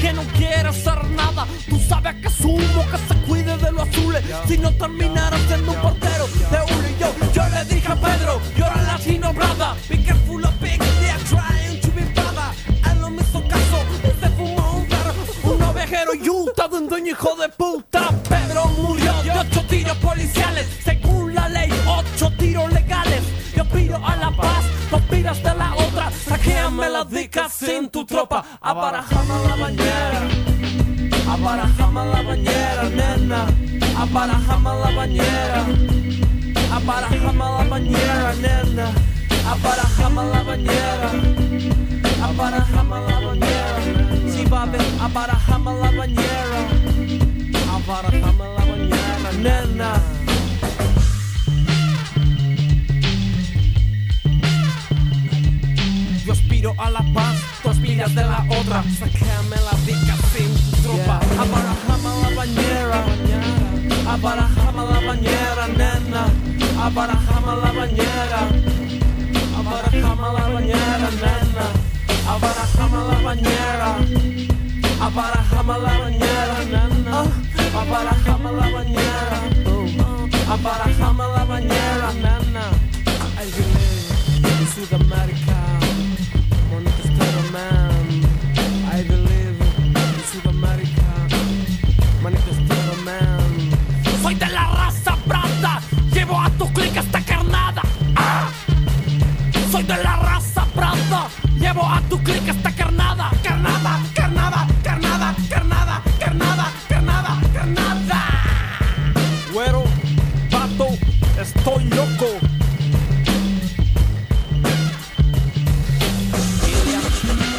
Que 0.00 0.12
no 0.12 0.22
quiere 0.36 0.68
hacer 0.68 1.04
nada. 1.10 1.46
Tú 1.68 1.78
sabes 1.78 2.14
que 2.16 2.30
sumo 2.30 2.84
que 2.90 2.98
se 2.98 3.20
cuide 3.26 3.56
de 3.56 3.72
los 3.72 3.88
azules. 3.88 4.22
Si 4.46 4.58
no 4.58 4.72
terminara 4.72 5.36
siendo 5.48 5.72
un 5.72 5.80
portero 5.80 6.26
de 6.50 6.58
uno 6.72 6.88
y 6.88 7.00
yo 7.00 7.14
Yo 7.32 7.42
le 7.48 7.64
dije 7.64 7.92
a 7.92 7.96
Pedro, 7.96 8.40
yo 8.56 8.66
era 8.66 8.82
latino 8.82 9.32
brother 9.32 9.74
Be 9.88 10.02
careful 10.02 10.44
of 10.44 10.54
pigs, 10.60 10.86
they 11.00 11.10
are 11.10 11.24
trying 11.24 11.80
to 11.80 11.88
be 11.92 12.02
brother 12.14 12.50
Él 12.90 13.00
no 13.00 13.10
me 13.10 13.22
hizo 13.22 13.42
caso 13.48 13.78
y 14.02 14.20
se 14.20 14.30
fumó 14.30 14.76
un 14.78 14.86
perro 14.86 15.54
Un 15.54 15.62
ovejero 15.62 16.12
de 16.14 16.94
un 16.94 17.06
hijo 17.06 17.36
de 17.36 17.48
puta 17.48 18.19
Saqueame 26.80 26.90
la 26.90 27.04
dica 27.04 27.48
sin 27.48 27.90
tu 27.90 28.04
tropa. 28.06 28.42
Abarajame 28.60 29.34
la 29.46 29.56
bañera. 29.56 30.20
Abarajame 31.28 32.06
la 32.06 32.22
bañera, 32.22 32.88
nena. 32.88 33.46
Abarajame 33.96 34.70
la 34.82 34.90
bañera. 34.96 35.66
Abarajame 36.72 37.38
la 37.38 37.64
bañera, 37.68 38.34
nena. 38.34 38.86
Abarajame 39.46 40.22
la 40.32 40.42
bañera. 40.42 41.10
Abarajame 42.22 42.96
la 43.08 43.20
bañera. 43.26 44.32
Sí, 44.32 44.44
baby, 44.46 44.78
abarajame 45.00 45.72
la 45.82 45.90
bañera. 45.90 46.60
Abarajame 47.74 48.44
la 48.56 48.64
bañera, 48.64 49.32
nena 49.38 50.19
Aspiro 56.60 56.74
a 56.76 56.90
la 56.90 57.00
paz, 57.14 57.36
tú 57.62 57.70
aspiras 57.70 58.14
de 58.14 58.22
la 58.22 58.44
otra. 58.50 58.84
Sácame 58.98 59.56
la 59.64 59.72
dica 59.86 60.14
sin 60.36 60.52
tu 60.70 60.76
tropa. 60.82 61.18
Abarajame 61.40 62.10
la 62.20 62.36
bañera. 62.36 63.00
Abarajame 64.06 64.82
la 64.92 65.00
bañera, 65.06 65.68
nena. 65.68 66.26
Abarajame 66.84 67.52
la 67.62 67.72
bañera. 67.72 68.40
Abarajame 69.56 70.28
la 70.36 70.48
bañera, 70.52 71.08
nena. 71.24 71.66
Abarajame 72.28 73.00
la 73.08 73.18
bañera. 73.24 73.96
Abarajame 75.00 75.74
la 75.80 75.92
bañera, 75.98 76.58
nena. 76.72 77.18
Abarajame 77.80 78.50
la 78.52 78.68
bañera. 78.68 79.38
Abarajame 80.52 81.24
la 81.36 81.44
bañera, 81.44 82.12
nena. 82.20 82.64
Ay, 83.38 83.48
Sudamérica. 84.74 85.49
De 99.96 100.04
la 100.04 100.16
raza 100.16 100.64
branda. 100.74 101.28
Llevo 101.58 101.82
a 101.84 102.00
tu 102.08 102.22
clic 102.22 102.46
esta 102.46 102.70
carnada. 102.72 103.30
Carnada, 103.42 104.00
carnada, 104.14 104.66
carnada, 104.84 105.34
carnada, 105.48 106.02
carnada, 106.18 106.66
carnada, 106.88 107.40
carnada. 107.52 108.18
Güero, 109.52 109.82
vato, 110.50 110.88
estoy 111.40 111.84
loco. 111.98 112.28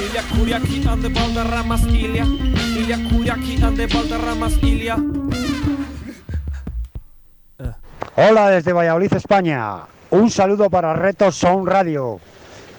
Ilia 0.05 0.23
Kuriaki 0.31 0.87
and 0.87 1.01
the 1.03 1.09
Valderramas 1.09 1.83
Ilia 1.87 2.25
Ilia 2.25 2.97
Kuriaki 3.09 3.61
and 3.63 3.77
the 3.77 3.87
Valderramas 3.87 4.57
Ilia 4.63 4.97
Hola 8.15 8.49
desde 8.49 8.73
Valladolid, 8.73 9.13
España. 9.13 9.87
Un 10.11 10.29
saludo 10.29 10.69
para 10.69 10.93
Reto 10.93 11.31
Sound 11.31 11.67
Radio 11.69 12.19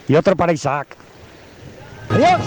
y 0.06 0.14
otro 0.14 0.36
para 0.36 0.52
Isaac. 0.52 0.96
Adiós. 2.10 2.40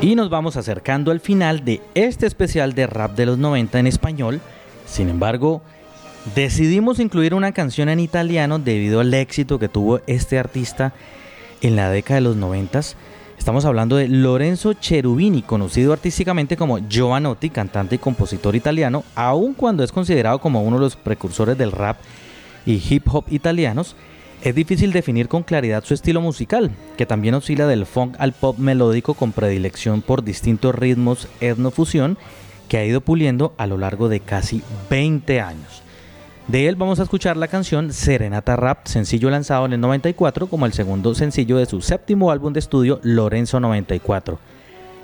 Y 0.00 0.16
nos 0.16 0.28
vamos 0.28 0.56
acercando 0.56 1.12
al 1.12 1.20
final 1.20 1.64
de 1.64 1.80
este 1.94 2.26
especial 2.26 2.74
de 2.74 2.88
rap 2.88 3.12
de 3.12 3.26
los 3.26 3.38
90 3.38 3.78
en 3.78 3.86
español. 3.86 4.40
Sin 4.86 5.08
embargo, 5.08 5.62
decidimos 6.34 6.98
incluir 6.98 7.32
una 7.32 7.52
canción 7.52 7.88
en 7.88 8.00
italiano 8.00 8.58
debido 8.58 8.98
al 9.00 9.14
éxito 9.14 9.60
que 9.60 9.68
tuvo 9.68 10.00
este 10.08 10.36
artista 10.36 10.92
en 11.60 11.76
la 11.76 11.90
década 11.90 12.16
de 12.16 12.22
los 12.22 12.36
90. 12.36 12.80
Estamos 13.46 13.64
hablando 13.64 13.94
de 13.94 14.08
Lorenzo 14.08 14.72
Cherubini, 14.72 15.40
conocido 15.40 15.92
artísticamente 15.92 16.56
como 16.56 16.80
Giovanotti, 16.88 17.48
cantante 17.48 17.94
y 17.94 17.98
compositor 17.98 18.56
italiano, 18.56 19.04
aun 19.14 19.54
cuando 19.54 19.84
es 19.84 19.92
considerado 19.92 20.40
como 20.40 20.64
uno 20.64 20.78
de 20.78 20.82
los 20.82 20.96
precursores 20.96 21.56
del 21.56 21.70
rap 21.70 21.96
y 22.66 22.82
hip 22.90 23.06
hop 23.06 23.26
italianos. 23.30 23.94
Es 24.42 24.52
difícil 24.52 24.90
definir 24.90 25.28
con 25.28 25.44
claridad 25.44 25.84
su 25.84 25.94
estilo 25.94 26.20
musical, 26.20 26.72
que 26.96 27.06
también 27.06 27.34
oscila 27.34 27.68
del 27.68 27.86
funk 27.86 28.16
al 28.18 28.32
pop 28.32 28.58
melódico 28.58 29.14
con 29.14 29.30
predilección 29.30 30.02
por 30.02 30.24
distintos 30.24 30.74
ritmos 30.74 31.28
etnofusión 31.40 32.18
que 32.68 32.78
ha 32.78 32.84
ido 32.84 33.00
puliendo 33.00 33.54
a 33.58 33.68
lo 33.68 33.78
largo 33.78 34.08
de 34.08 34.18
casi 34.18 34.60
20 34.90 35.40
años. 35.40 35.85
De 36.48 36.68
él 36.68 36.76
vamos 36.76 37.00
a 37.00 37.02
escuchar 37.02 37.36
la 37.36 37.48
canción 37.48 37.92
Serenata 37.92 38.54
Rap, 38.54 38.86
sencillo 38.86 39.30
lanzado 39.30 39.66
en 39.66 39.72
el 39.72 39.80
94 39.80 40.46
como 40.46 40.64
el 40.64 40.72
segundo 40.72 41.12
sencillo 41.12 41.56
de 41.56 41.66
su 41.66 41.80
séptimo 41.80 42.30
álbum 42.30 42.52
de 42.52 42.60
estudio 42.60 43.00
Lorenzo 43.02 43.58
94. 43.58 44.38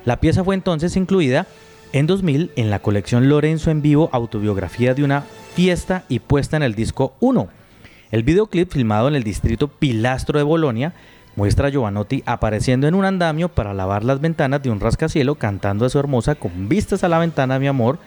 La 0.04 0.20
pieza 0.20 0.44
fue 0.44 0.54
entonces 0.54 0.96
incluida 0.96 1.48
en 1.92 2.06
2000 2.06 2.52
en 2.54 2.70
la 2.70 2.78
colección 2.78 3.28
Lorenzo 3.28 3.72
en 3.72 3.82
vivo 3.82 4.08
autobiografía 4.12 4.94
de 4.94 5.02
una 5.02 5.24
fiesta 5.54 6.04
y 6.08 6.20
puesta 6.20 6.56
en 6.56 6.62
el 6.62 6.76
disco 6.76 7.14
1. 7.18 7.48
El 8.12 8.22
videoclip 8.22 8.70
filmado 8.70 9.08
en 9.08 9.16
el 9.16 9.24
distrito 9.24 9.66
Pilastro 9.66 10.38
de 10.38 10.44
Bolonia 10.44 10.94
muestra 11.34 11.66
a 11.66 11.70
Giovanotti 11.72 12.22
apareciendo 12.24 12.86
en 12.86 12.94
un 12.94 13.04
andamio 13.04 13.48
para 13.48 13.74
lavar 13.74 14.04
las 14.04 14.20
ventanas 14.20 14.62
de 14.62 14.70
un 14.70 14.78
rascacielo 14.78 15.34
cantando 15.34 15.86
a 15.86 15.90
su 15.90 15.98
hermosa 15.98 16.36
con 16.36 16.68
vistas 16.68 17.02
a 17.02 17.08
la 17.08 17.18
ventana 17.18 17.58
mi 17.58 17.66
amor. 17.66 17.98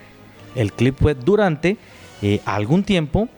El 0.55 0.71
clip 0.71 0.95
fue 0.97 1.15
durante 1.15 1.77
eh, 2.21 2.41
algún 2.45 2.83
tiempo 2.83 3.29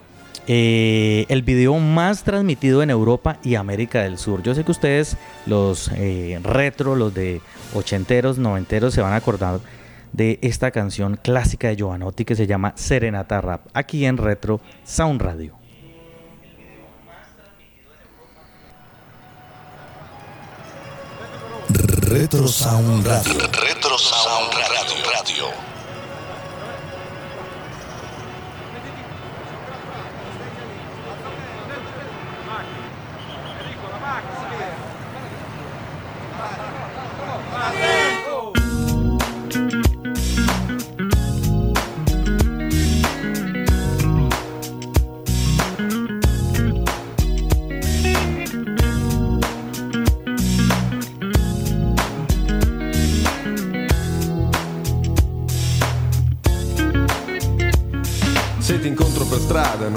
eh, 0.49 1.25
el 1.28 1.41
video 1.41 1.78
más 1.78 2.23
transmitido 2.23 2.82
en 2.82 2.89
Europa 2.89 3.38
y 3.43 3.55
América 3.55 4.03
del 4.03 4.17
Sur. 4.17 4.41
Yo 4.43 4.55
sé 4.55 4.63
que 4.63 4.71
ustedes, 4.71 5.17
los 5.45 5.91
eh, 5.93 6.39
retro, 6.41 6.95
los 6.95 7.13
de 7.13 7.41
ochenteros, 7.73 8.38
noventeros, 8.38 8.93
se 8.93 9.01
van 9.01 9.11
a 9.11 9.17
acordar 9.17 9.59
de 10.13 10.39
esta 10.41 10.71
canción 10.71 11.19
clásica 11.21 11.67
de 11.67 11.75
Giovanotti 11.75 12.23
que 12.23 12.36
se 12.36 12.47
llama 12.47 12.71
Serenata 12.78 13.41
Rap, 13.41 13.67
aquí 13.73 14.05
en 14.05 14.15
Retro 14.15 14.61
Sound 14.86 15.21
Radio. 15.21 15.53
Retro 21.67 22.47
Sound 22.47 23.05
Radio. 23.05 23.34
Retro 23.51 23.97
Sound 23.97 24.53
Radio. 24.53 25.76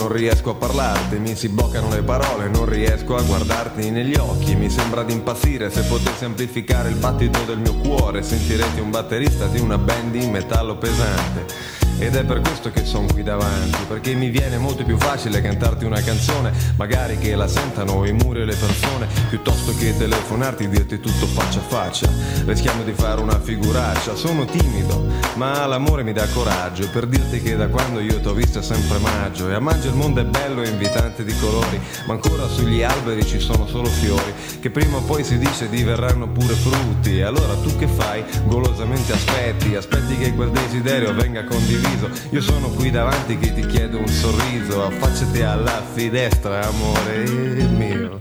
Non 0.00 0.10
riesco 0.10 0.52
a 0.52 0.54
parlarti, 0.54 1.18
mi 1.18 1.36
si 1.36 1.50
bloccano 1.50 1.90
le 1.90 2.02
parole, 2.02 2.48
non 2.48 2.64
riesco 2.64 3.16
a 3.16 3.22
guardarti 3.22 3.90
negli 3.90 4.16
occhi, 4.16 4.54
mi 4.54 4.70
sembra 4.70 5.02
di 5.02 5.12
impazzire, 5.12 5.68
se 5.68 5.82
potessi 5.82 6.24
amplificare 6.24 6.88
il 6.88 6.96
battito 6.96 7.40
del 7.44 7.58
mio 7.58 7.74
cuore, 7.74 8.22
sentirete 8.22 8.80
un 8.80 8.90
batterista 8.90 9.46
di 9.46 9.60
una 9.60 9.76
band 9.76 10.12
di 10.12 10.26
metallo 10.26 10.78
pesante. 10.78 11.79
Ed 12.00 12.16
è 12.16 12.24
per 12.24 12.40
questo 12.40 12.70
che 12.70 12.86
sono 12.86 13.06
qui 13.12 13.22
davanti, 13.22 13.84
perché 13.86 14.14
mi 14.14 14.30
viene 14.30 14.56
molto 14.56 14.84
più 14.84 14.96
facile 14.96 15.42
cantarti 15.42 15.84
una 15.84 16.00
canzone, 16.00 16.50
magari 16.76 17.18
che 17.18 17.34
la 17.34 17.46
sentano 17.46 18.06
i 18.06 18.12
muri 18.12 18.40
e 18.40 18.46
le 18.46 18.54
persone, 18.54 19.06
piuttosto 19.28 19.76
che 19.76 19.94
telefonarti 19.94 20.64
e 20.64 20.68
dirti 20.70 20.98
tutto 20.98 21.26
faccia 21.26 21.58
a 21.58 21.62
faccia. 21.62 22.08
Rischiamo 22.46 22.84
di 22.84 22.94
fare 22.94 23.20
una 23.20 23.38
figuraccia, 23.38 24.14
sono 24.14 24.46
timido, 24.46 25.04
ma 25.34 25.66
l'amore 25.66 26.02
mi 26.02 26.14
dà 26.14 26.26
coraggio 26.28 26.88
per 26.88 27.06
dirti 27.06 27.42
che 27.42 27.54
da 27.54 27.68
quando 27.68 28.00
io 28.00 28.18
t'ho 28.18 28.32
vista 28.32 28.60
è 28.60 28.62
sempre 28.62 28.96
maggio 28.96 29.50
e 29.50 29.54
a 29.54 29.60
maggio 29.60 29.88
il 29.88 29.94
mondo 29.94 30.20
è 30.20 30.24
bello 30.24 30.62
e 30.62 30.70
invitante 30.70 31.22
di 31.22 31.34
colori, 31.38 31.78
ma 32.06 32.14
ancora 32.14 32.48
sugli 32.48 32.82
alberi 32.82 33.26
ci 33.26 33.38
sono 33.38 33.66
solo 33.66 33.88
fiori, 33.88 34.32
che 34.58 34.70
prima 34.70 34.96
o 34.96 35.02
poi 35.02 35.22
si 35.22 35.36
dice 35.36 35.68
diverranno 35.68 36.26
pure 36.28 36.54
frutti. 36.54 37.18
E 37.18 37.24
allora 37.24 37.54
tu 37.56 37.76
che 37.76 37.86
fai? 37.86 38.24
Golosamente 38.46 39.12
aspetti, 39.12 39.76
aspetti 39.76 40.16
che 40.16 40.32
quel 40.32 40.50
desiderio 40.50 41.12
venga 41.12 41.44
condiviso. 41.44 41.89
Io 42.30 42.40
sono 42.40 42.68
qui 42.68 42.90
davanti 42.90 43.36
che 43.38 43.52
ti 43.52 43.66
chiedo 43.66 43.98
un 43.98 44.08
sorriso, 44.08 44.84
affacciati 44.84 45.42
alla 45.42 45.82
finestra, 45.92 46.66
amore 46.66 47.24
mio. 47.68 48.20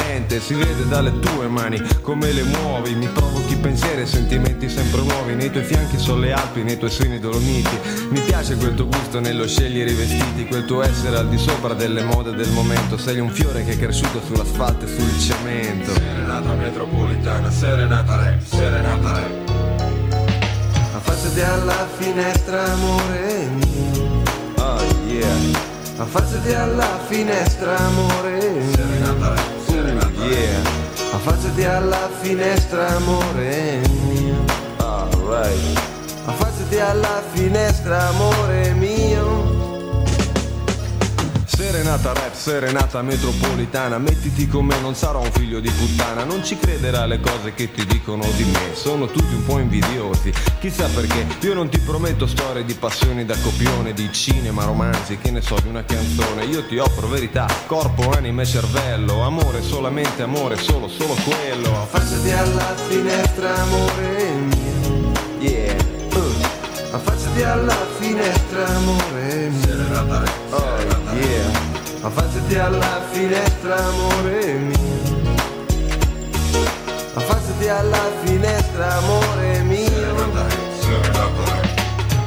Si 0.51 0.55
vede 0.55 0.85
dalle 0.87 1.17
tue 1.19 1.47
mani 1.47 1.81
come 2.01 2.31
le 2.33 2.43
muovi. 2.43 2.93
Mi 2.95 3.07
provochi 3.07 3.55
pensieri 3.55 4.01
e 4.01 4.05
sentimenti 4.05 4.67
sempre 4.67 5.01
nuovi. 5.01 5.33
Nei 5.33 5.49
tuoi 5.49 5.63
fianchi 5.63 5.97
sono 5.97 6.19
le 6.19 6.33
Alpi, 6.33 6.63
nei 6.63 6.77
tuoi 6.77 6.89
seni 6.89 7.19
dolomiti. 7.19 7.69
Mi 8.09 8.19
piace 8.19 8.57
quel 8.57 8.73
tuo 8.73 8.87
gusto 8.87 9.21
nello 9.21 9.47
scegliere 9.47 9.91
i 9.91 9.93
vestiti 9.93 10.45
Quel 10.47 10.65
tuo 10.65 10.81
essere 10.81 11.15
al 11.15 11.29
di 11.29 11.37
sopra 11.37 11.73
delle 11.73 12.03
mode 12.03 12.33
del 12.33 12.49
momento. 12.49 12.97
Sei 12.97 13.19
un 13.19 13.29
fiore 13.29 13.63
che 13.63 13.73
è 13.73 13.77
cresciuto 13.77 14.19
sull'asfalto 14.25 14.85
e 14.85 14.87
sul 14.89 15.19
cemento. 15.19 15.93
Serenata 15.93 16.53
metropolitana, 16.53 17.49
serenata 17.49 18.15
rap, 18.15 18.41
serenata 18.43 19.11
rap 19.11 19.49
Affacciati 20.95 21.41
alla 21.41 21.87
finestra 21.97 22.73
amore 22.73 23.47
mio. 23.55 24.21
Oh 24.55 24.81
yeah. 25.07 25.69
Affacciati 25.97 26.51
alla 26.51 26.99
finestra 27.07 27.77
amore 27.77 28.39
Serenata 28.73 29.33
uh, 29.33 29.50
yeah. 30.27 30.61
Affacciati 31.13 31.63
alla 31.63 32.09
finestra 32.21 32.87
amore. 32.95 33.81
Mio 34.07 34.35
Alright 34.77 35.79
Affacciati 36.25 36.79
alla 36.79 37.21
finestra 37.33 38.07
amore 38.09 38.73
mio 38.73 39.50
Serenata 41.61 42.11
rap, 42.13 42.33
serenata 42.33 43.03
metropolitana. 43.03 43.99
Mettiti 43.99 44.47
con 44.47 44.65
me, 44.65 44.79
non 44.79 44.95
sarò 44.95 45.21
un 45.21 45.31
figlio 45.31 45.59
di 45.59 45.69
puttana. 45.69 46.23
Non 46.23 46.43
ci 46.43 46.57
crederà 46.57 47.03
alle 47.03 47.19
cose 47.19 47.53
che 47.53 47.71
ti 47.71 47.85
dicono 47.85 48.25
di 48.35 48.45
me. 48.45 48.73
Sono 48.73 49.05
tutti 49.05 49.35
un 49.35 49.45
po' 49.45 49.59
invidiosi. 49.59 50.33
Chissà 50.59 50.87
perché. 50.87 51.27
Io 51.41 51.53
non 51.53 51.69
ti 51.69 51.77
prometto 51.77 52.25
storie 52.25 52.65
di 52.65 52.73
passioni 52.73 53.25
da 53.25 53.37
copione 53.37 53.93
Di 53.93 54.11
cinema, 54.11 54.65
romanzi, 54.65 55.19
che 55.19 55.29
ne 55.29 55.41
so, 55.41 55.55
di 55.61 55.67
una 55.67 55.85
canzone. 55.85 56.45
Io 56.45 56.65
ti 56.65 56.79
offro 56.79 57.07
verità, 57.07 57.45
corpo, 57.67 58.09
anima 58.09 58.41
e 58.41 58.45
cervello. 58.45 59.21
Amore, 59.21 59.61
solamente 59.61 60.23
amore, 60.23 60.57
solo, 60.57 60.87
solo 60.87 61.13
quello. 61.13 61.83
Affacciati 61.83 62.31
alla 62.31 62.75
finestra, 62.87 63.55
amore 63.55 64.31
mio. 64.31 65.11
Yeah. 65.37 65.90
Affacciati 66.93 67.41
alla 67.43 67.85
finestra, 67.99 68.67
amore 68.67 69.49
mio. 69.49 70.29
Oh 70.49 70.77
yeah 71.13 71.69
Affacciati 72.01 72.57
alla 72.57 73.01
finestra, 73.11 73.77
amore 73.77 74.53
mio. 74.55 74.99
Affacciati 77.13 77.67
alla 77.69 78.11
finestra, 78.23 78.97
amore 78.97 79.59
mio. 79.61 79.89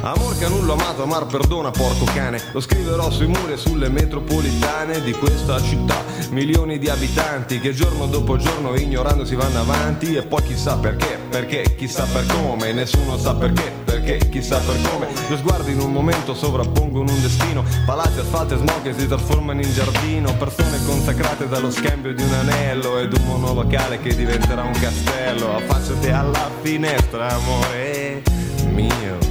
Amor 0.01 0.37
canulo 0.39 0.73
amato, 0.73 1.03
amar 1.03 1.25
perdona, 1.25 1.71
porco 1.71 2.05
cane. 2.05 2.41
Lo 2.51 2.59
scriverò 2.59 3.11
sui 3.11 3.27
muri 3.27 3.53
e 3.53 3.57
sulle 3.57 3.89
metropolitane 3.89 5.01
di 5.01 5.11
questa 5.13 5.61
città. 5.61 6.03
Milioni 6.29 6.79
di 6.79 6.89
abitanti 6.89 7.59
che 7.59 7.73
giorno 7.73 8.07
dopo 8.07 8.37
giorno 8.37 8.73
ignorando 8.75 9.25
si 9.25 9.35
vanno 9.35 9.59
avanti. 9.59 10.15
E 10.15 10.23
poi 10.23 10.41
chissà 10.43 10.77
perché, 10.77 11.19
perché, 11.29 11.75
chissà 11.75 12.05
per 12.05 12.25
come 12.27 12.71
Nessuno 12.71 13.17
sa 13.17 13.35
perché, 13.35 13.84
perché, 14.05 14.29
chissà 14.29 14.59
per 14.59 14.79
come. 14.89 15.07
Lo 15.29 15.37
sguardo 15.37 15.69
in 15.69 15.79
un 15.79 15.91
momento 15.91 16.33
sovrappongono 16.35 17.11
un 17.11 17.21
destino. 17.21 17.63
Palazzi, 17.85 18.19
asfalti 18.19 18.53
e 18.53 18.57
smog 18.57 18.81
che 18.83 18.93
si 18.93 19.07
trasformano 19.07 19.61
in 19.61 19.71
giardino. 19.71 20.33
Persone 20.37 20.77
consacrate 20.85 21.47
dallo 21.47 21.71
scambio 21.71 22.13
di 22.13 22.21
un 22.21 22.33
anello 22.33 22.99
Ed 22.99 23.13
un 23.13 23.25
monolocale 23.25 23.99
che 23.99 24.15
diventerà 24.15 24.63
un 24.63 24.73
castello. 24.79 25.55
Affacciati 25.55 26.09
alla 26.09 26.49
finestra, 26.61 27.29
amore 27.29 28.21
mio. 28.69 29.24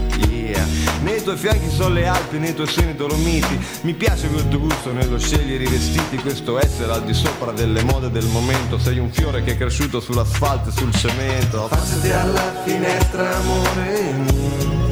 Tuoi 1.24 1.38
fianchi 1.38 1.70
sono 1.70 1.94
le 1.94 2.06
Alpi, 2.06 2.38
nei 2.38 2.54
tuoi 2.54 2.66
seni 2.66 2.94
dolomiti. 2.94 3.58
Mi 3.80 3.94
piace 3.94 4.28
quel 4.28 4.46
tuo 4.48 4.58
gusto 4.58 4.92
nello 4.92 5.18
scegliere 5.18 5.64
i 5.64 5.66
vestiti 5.66 6.18
Questo 6.18 6.58
essere 6.58 6.92
al 6.92 7.02
di 7.02 7.14
sopra 7.14 7.50
delle 7.50 7.82
mode 7.82 8.10
del 8.10 8.26
momento. 8.26 8.78
Sei 8.78 8.98
un 8.98 9.10
fiore 9.10 9.42
che 9.42 9.52
è 9.52 9.56
cresciuto 9.56 10.00
sull'asfalto 10.00 10.68
e 10.68 10.72
sul 10.72 10.94
cemento. 10.94 11.64
Affacciati 11.64 12.10
alla 12.10 12.52
finestra, 12.62 13.36
amore 13.36 14.12
mio. 14.12 14.88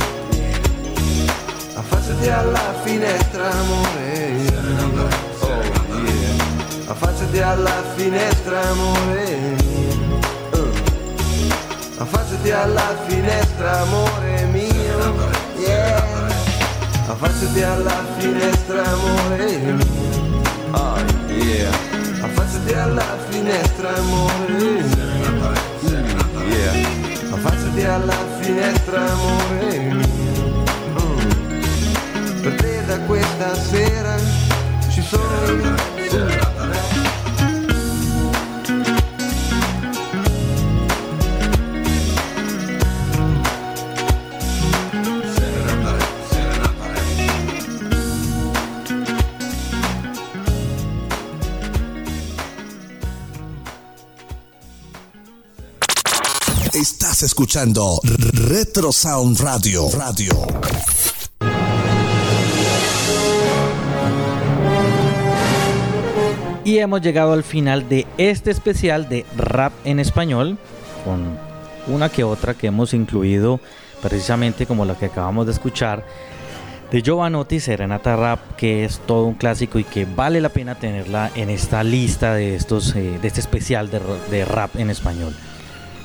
Affacciati 1.74 2.28
alla 2.30 2.80
finestra, 2.82 3.50
amore 3.50 4.28
mio. 4.30 5.08
Oh 5.40 5.62
yeah. 6.02 6.44
Affacciati 6.86 7.40
alla 7.40 7.84
finestra, 7.94 8.70
amore 8.70 9.36
mio. 9.60 10.18
Uh. 10.52 10.70
Affacciati 11.98 12.50
alla 12.50 12.96
finestra, 13.06 13.80
amore 13.82 14.11
Yeah. 15.62 16.28
Affacciati 17.06 17.62
alla 17.62 18.04
finestra, 18.18 18.84
amore 18.84 19.76
Oh 20.72 20.96
yeah. 21.28 21.70
Affacciati 22.20 22.72
alla 22.72 23.16
finestra, 23.28 23.94
amore 23.94 24.84
Yeah. 26.48 27.32
Affacciati 27.32 27.84
alla 27.84 28.16
finestra, 28.40 29.12
amore 29.12 30.10
Mm. 30.98 32.40
Per 32.42 32.54
te 32.56 32.84
da 32.86 32.98
questa 33.00 33.54
sera 33.54 34.16
ci 34.90 35.00
sono 35.00 35.24
io 35.96 36.41
Escuchando 57.22 58.00
Retro 58.32 58.90
Sound 58.90 59.38
Radio. 59.40 59.88
Radio. 59.96 60.32
Y 66.64 66.78
hemos 66.78 67.00
llegado 67.00 67.32
al 67.32 67.44
final 67.44 67.88
de 67.88 68.06
este 68.18 68.50
especial 68.50 69.08
de 69.08 69.24
rap 69.36 69.72
en 69.84 70.00
español, 70.00 70.58
con 71.04 71.38
una 71.86 72.08
que 72.08 72.24
otra 72.24 72.54
que 72.54 72.66
hemos 72.66 72.92
incluido 72.92 73.60
precisamente 74.00 74.66
como 74.66 74.84
la 74.84 74.98
que 74.98 75.06
acabamos 75.06 75.46
de 75.46 75.52
escuchar 75.52 76.04
de 76.90 77.02
Giovanotti, 77.02 77.60
Serenata 77.60 78.16
Rap, 78.16 78.56
que 78.56 78.84
es 78.84 79.00
todo 79.06 79.26
un 79.26 79.34
clásico 79.34 79.78
y 79.78 79.84
que 79.84 80.06
vale 80.06 80.40
la 80.40 80.48
pena 80.48 80.74
tenerla 80.74 81.30
en 81.36 81.50
esta 81.50 81.84
lista 81.84 82.34
de, 82.34 82.56
estos, 82.56 82.96
eh, 82.96 83.18
de 83.22 83.28
este 83.28 83.40
especial 83.40 83.90
de 83.90 84.44
rap 84.44 84.74
en 84.76 84.90
español. 84.90 85.34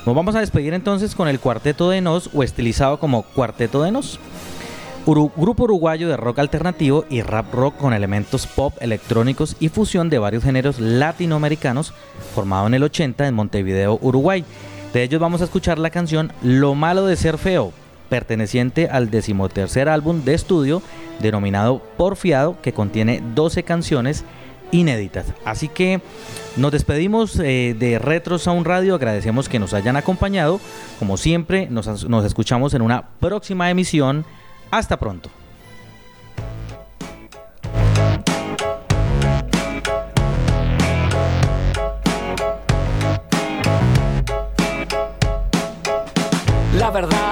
Nos 0.06 0.14
vamos 0.14 0.34
a 0.34 0.40
despedir 0.40 0.74
entonces 0.74 1.14
con 1.14 1.28
el 1.28 1.40
Cuarteto 1.40 1.90
de 1.90 2.00
Nos 2.00 2.30
o 2.32 2.42
estilizado 2.42 2.98
como 2.98 3.22
Cuarteto 3.22 3.82
de 3.82 3.92
Nos. 3.92 4.18
Grupo 5.06 5.64
uruguayo 5.64 6.08
de 6.08 6.18
rock 6.18 6.38
alternativo 6.38 7.06
y 7.08 7.22
rap 7.22 7.52
rock 7.54 7.76
con 7.76 7.94
elementos 7.94 8.46
pop, 8.46 8.74
electrónicos 8.80 9.56
y 9.58 9.70
fusión 9.70 10.10
de 10.10 10.18
varios 10.18 10.44
géneros 10.44 10.80
latinoamericanos, 10.80 11.94
formado 12.34 12.66
en 12.66 12.74
el 12.74 12.82
80 12.82 13.26
en 13.26 13.34
Montevideo, 13.34 13.98
Uruguay. 14.02 14.44
De 14.92 15.02
ellos 15.02 15.20
vamos 15.20 15.40
a 15.40 15.44
escuchar 15.44 15.78
la 15.78 15.90
canción 15.90 16.32
Lo 16.42 16.74
malo 16.74 17.06
de 17.06 17.16
ser 17.16 17.38
feo, 17.38 17.72
perteneciente 18.10 18.88
al 18.88 19.10
decimotercer 19.10 19.88
álbum 19.88 20.24
de 20.24 20.34
estudio 20.34 20.82
denominado 21.20 21.82
Porfiado, 21.96 22.60
que 22.60 22.74
contiene 22.74 23.22
12 23.34 23.62
canciones 23.62 24.24
inéditas. 24.72 25.26
Así 25.44 25.68
que 25.68 26.00
nos 26.56 26.72
despedimos 26.72 27.38
eh, 27.38 27.76
de 27.78 27.98
Retro 27.98 28.38
Sound 28.38 28.66
Radio, 28.66 28.94
agradecemos 28.94 29.48
que 29.48 29.58
nos 29.58 29.74
hayan 29.74 29.96
acompañado. 29.96 30.60
Como 30.98 31.16
siempre, 31.16 31.68
nos, 31.70 32.08
nos 32.08 32.24
escuchamos 32.24 32.74
en 32.74 32.82
una 32.82 33.08
próxima 33.20 33.70
emisión. 33.70 34.24
Hasta 34.70 34.98
pronto. 34.98 35.30
La 46.78 46.90
verdad 46.90 47.27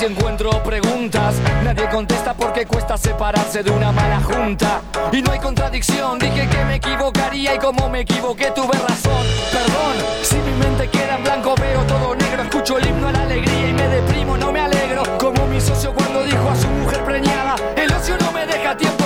y 0.00 0.04
encuentro 0.04 0.50
preguntas. 0.62 1.36
Nadie 1.64 1.88
contesta 1.88 2.34
porque 2.34 2.66
cuesta 2.66 2.98
separarse 2.98 3.62
de 3.62 3.70
una 3.70 3.92
mala 3.92 4.20
junta. 4.20 4.82
Y 5.12 5.22
no 5.22 5.32
hay 5.32 5.38
contradicción, 5.38 6.18
dije 6.18 6.46
que 6.48 6.64
me 6.64 6.76
equivocaría 6.76 7.54
y 7.54 7.58
como 7.58 7.88
me 7.88 8.00
equivoqué 8.00 8.50
tuve 8.50 8.76
razón. 8.76 9.24
Perdón, 9.52 9.96
si 10.22 10.36
mi 10.36 10.52
mente 10.58 10.88
queda 10.90 11.16
en 11.16 11.24
blanco 11.24 11.54
veo 11.58 11.82
todo 11.84 12.14
negro, 12.14 12.42
escucho 12.42 12.78
el 12.78 12.86
himno 12.86 13.08
a 13.08 13.12
la 13.12 13.22
alegría 13.22 13.68
y 13.68 13.72
me 13.72 13.88
deprimo, 13.88 14.36
no 14.36 14.52
me 14.52 14.60
alegro. 14.60 15.02
Como 15.18 15.46
mi 15.46 15.60
socio 15.60 15.94
cuando 15.94 16.22
dijo 16.24 16.50
a 16.50 16.56
su 16.56 16.68
mujer 16.68 17.04
preñada, 17.04 17.56
el 17.76 17.92
ocio 17.92 18.16
no 18.18 18.32
me 18.32 18.46
deja 18.46 18.76
tiempo 18.76 19.05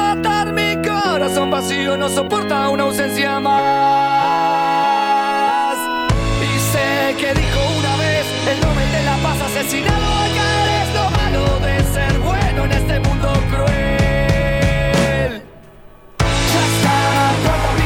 corazón 1.21 1.51
vacío 1.51 1.95
no 1.97 2.09
soporta 2.09 2.67
una 2.69 2.81
ausencia 2.81 3.39
más. 3.39 3.61
Y 6.41 6.59
sé 6.71 7.15
que 7.15 7.31
dijo 7.39 7.59
una 7.77 7.95
vez 7.97 8.25
el 8.51 8.59
nombre 8.59 8.87
de 8.87 9.03
la 9.03 9.17
paz 9.17 9.39
asesinado. 9.41 10.01
Acá 10.01 10.81
es 10.81 10.89
lo 10.95 11.11
malo 11.11 11.59
de 11.59 11.83
ser 11.93 12.17
bueno 12.17 12.65
en 12.65 12.71
este 12.71 12.99
mundo 13.01 13.27
cruel. 13.51 15.43
Ya 16.53 16.61
está 16.73 16.97
pronta 17.43 17.69
mi 17.77 17.85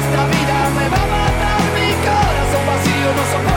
esta 0.00 0.22
vida 0.34 0.56
me 0.76 0.86
va 0.90 1.00
a 1.04 1.08
matar. 1.14 1.62
Mi 1.76 1.88
corazón 2.02 2.64
vacío 2.66 3.08
no 3.14 3.22
soporta. 3.30 3.47